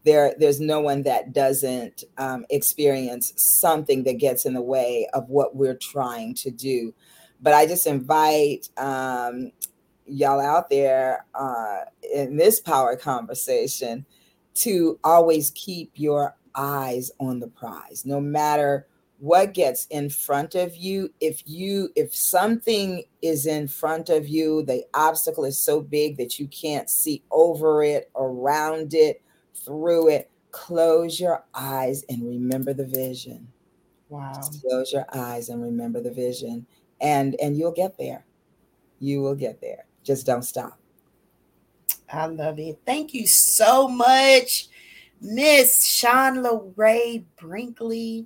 There, 0.04 0.34
there's 0.36 0.60
no 0.60 0.80
one 0.80 1.04
that 1.04 1.32
doesn't 1.32 2.06
um, 2.18 2.48
experience 2.50 3.34
something 3.36 4.04
that 4.06 4.18
gets 4.18 4.48
in 4.48 4.56
the 4.56 4.64
way 4.64 5.08
of 5.14 5.30
what 5.30 5.56
we're 5.56 5.78
trying 5.78 6.34
to 6.38 6.50
do. 6.50 6.92
But 7.40 7.54
I 7.54 7.68
just 7.68 7.86
invite 7.86 8.68
um, 8.78 9.52
y'all 10.08 10.42
out 10.42 10.72
there 10.72 11.28
uh, 11.36 11.82
in 12.12 12.36
this 12.36 12.60
power 12.60 12.96
conversation 12.96 14.08
to 14.56 14.98
always 15.04 15.52
keep 15.52 15.92
your 15.94 16.36
eyes 16.56 17.12
on 17.20 17.42
the 17.42 17.48
prize, 17.48 18.08
no 18.08 18.20
matter 18.20 18.88
what 19.20 19.54
gets 19.54 19.86
in 19.88 20.10
front 20.10 20.56
of 20.56 20.76
you 20.78 21.14
if 21.20 21.44
you 21.46 21.90
if 21.96 22.16
something 22.16 23.04
is 23.22 23.46
in 23.46 23.68
front 23.68 24.10
of 24.10 24.28
you 24.28 24.64
the 24.64 24.84
obstacle 24.94 25.44
is 25.44 25.62
so 25.62 25.82
big 25.82 26.18
that 26.18 26.40
you 26.40 26.48
can't 26.48 26.90
see 26.90 27.22
over 27.32 27.84
it 27.84 28.10
around 28.16 28.94
it 28.94 29.22
through 29.54 30.10
it 30.10 30.32
close 30.52 31.20
your 31.20 31.44
eyes 31.54 32.04
and 32.10 32.28
remember 32.28 32.74
the 32.74 32.86
vision. 32.86 33.48
Wow. 34.10 34.42
Close 34.62 34.92
your 34.92 35.06
eyes 35.14 35.50
and 35.50 35.62
remember 35.62 36.02
the 36.02 36.12
vision 36.12 36.66
and 37.00 37.36
and 37.42 37.58
you'll 37.58 37.72
get 37.72 37.98
there. 37.98 38.26
You 39.00 39.22
will 39.22 39.36
get 39.36 39.62
there. 39.62 39.86
Just 40.04 40.26
don't 40.26 40.44
stop. 40.44 40.80
I 42.12 42.26
love 42.26 42.58
it. 42.60 42.80
Thank 42.86 43.14
you 43.14 43.28
so 43.28 43.88
much 43.88 44.70
miss 45.22 45.86
ShawnLare' 45.86 47.26
brinkley 47.38 48.26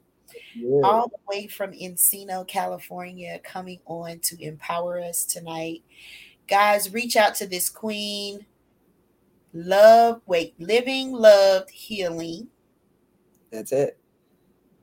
yeah. 0.55 0.81
all 0.83 1.07
the 1.07 1.17
way 1.27 1.47
from 1.47 1.71
Encino, 1.71 2.47
California, 2.47 3.39
coming 3.43 3.79
on 3.85 4.19
to 4.19 4.41
empower 4.43 4.99
us 4.99 5.25
tonight. 5.25 5.83
Guys, 6.47 6.93
reach 6.93 7.15
out 7.15 7.35
to 7.35 7.47
this 7.47 7.69
queen. 7.69 8.45
Love, 9.53 10.21
wait, 10.25 10.55
living, 10.59 11.11
loved, 11.11 11.69
healing. 11.69 12.47
That's 13.51 13.71
it. 13.71 13.97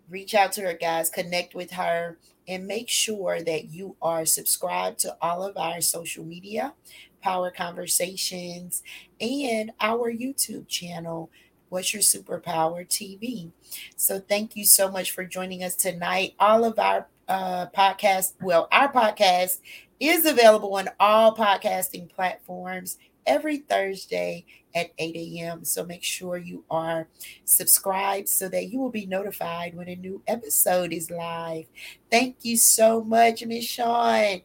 Reach 0.08 0.34
out 0.34 0.52
to 0.52 0.62
her, 0.62 0.74
guys. 0.74 1.10
Connect 1.10 1.54
with 1.54 1.72
her 1.72 2.18
and 2.48 2.66
make 2.66 2.88
sure 2.88 3.42
that 3.42 3.70
you 3.70 3.96
are 4.02 4.24
subscribed 4.24 4.98
to 5.00 5.16
all 5.20 5.44
of 5.44 5.56
our 5.56 5.80
social 5.80 6.24
media, 6.24 6.74
Power 7.22 7.50
Conversations, 7.50 8.82
and 9.20 9.70
our 9.80 10.12
YouTube 10.12 10.66
channel 10.66 11.30
What's 11.70 11.94
Your 11.94 12.02
Superpower 12.02 12.86
TV. 12.86 13.50
So 13.96 14.20
thank 14.20 14.56
you 14.56 14.66
so 14.66 14.90
much 14.90 15.12
for 15.12 15.24
joining 15.24 15.64
us 15.64 15.74
tonight. 15.74 16.34
All 16.38 16.64
of 16.64 16.78
our 16.78 17.06
uh, 17.28 17.66
podcast, 17.74 18.34
well, 18.42 18.68
our 18.70 18.92
podcast 18.92 19.60
is 19.98 20.26
available 20.26 20.74
on 20.74 20.90
all 20.98 21.34
podcasting 21.34 22.12
platforms 22.12 22.98
every 23.26 23.58
Thursday 23.58 24.44
at 24.74 24.90
8 24.98 25.16
a.m. 25.16 25.64
So 25.64 25.84
make 25.84 26.02
sure 26.02 26.36
you 26.36 26.64
are 26.70 27.06
subscribed 27.44 28.28
so 28.28 28.48
that 28.48 28.68
you 28.68 28.80
will 28.80 28.90
be 28.90 29.06
notified 29.06 29.76
when 29.76 29.88
a 29.88 29.96
new 29.96 30.22
episode 30.26 30.92
is 30.92 31.10
live. 31.10 31.66
Thank 32.10 32.38
you 32.42 32.56
so 32.56 33.02
much, 33.02 33.44
Miss 33.44 33.64
Shawn. 33.64 34.42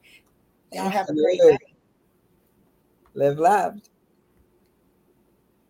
Y'all 0.71 0.89
have 0.89 1.09
a 1.09 1.13
great 1.13 1.39
night. 1.43 1.59
Live 3.13 3.39
loved. 3.39 3.89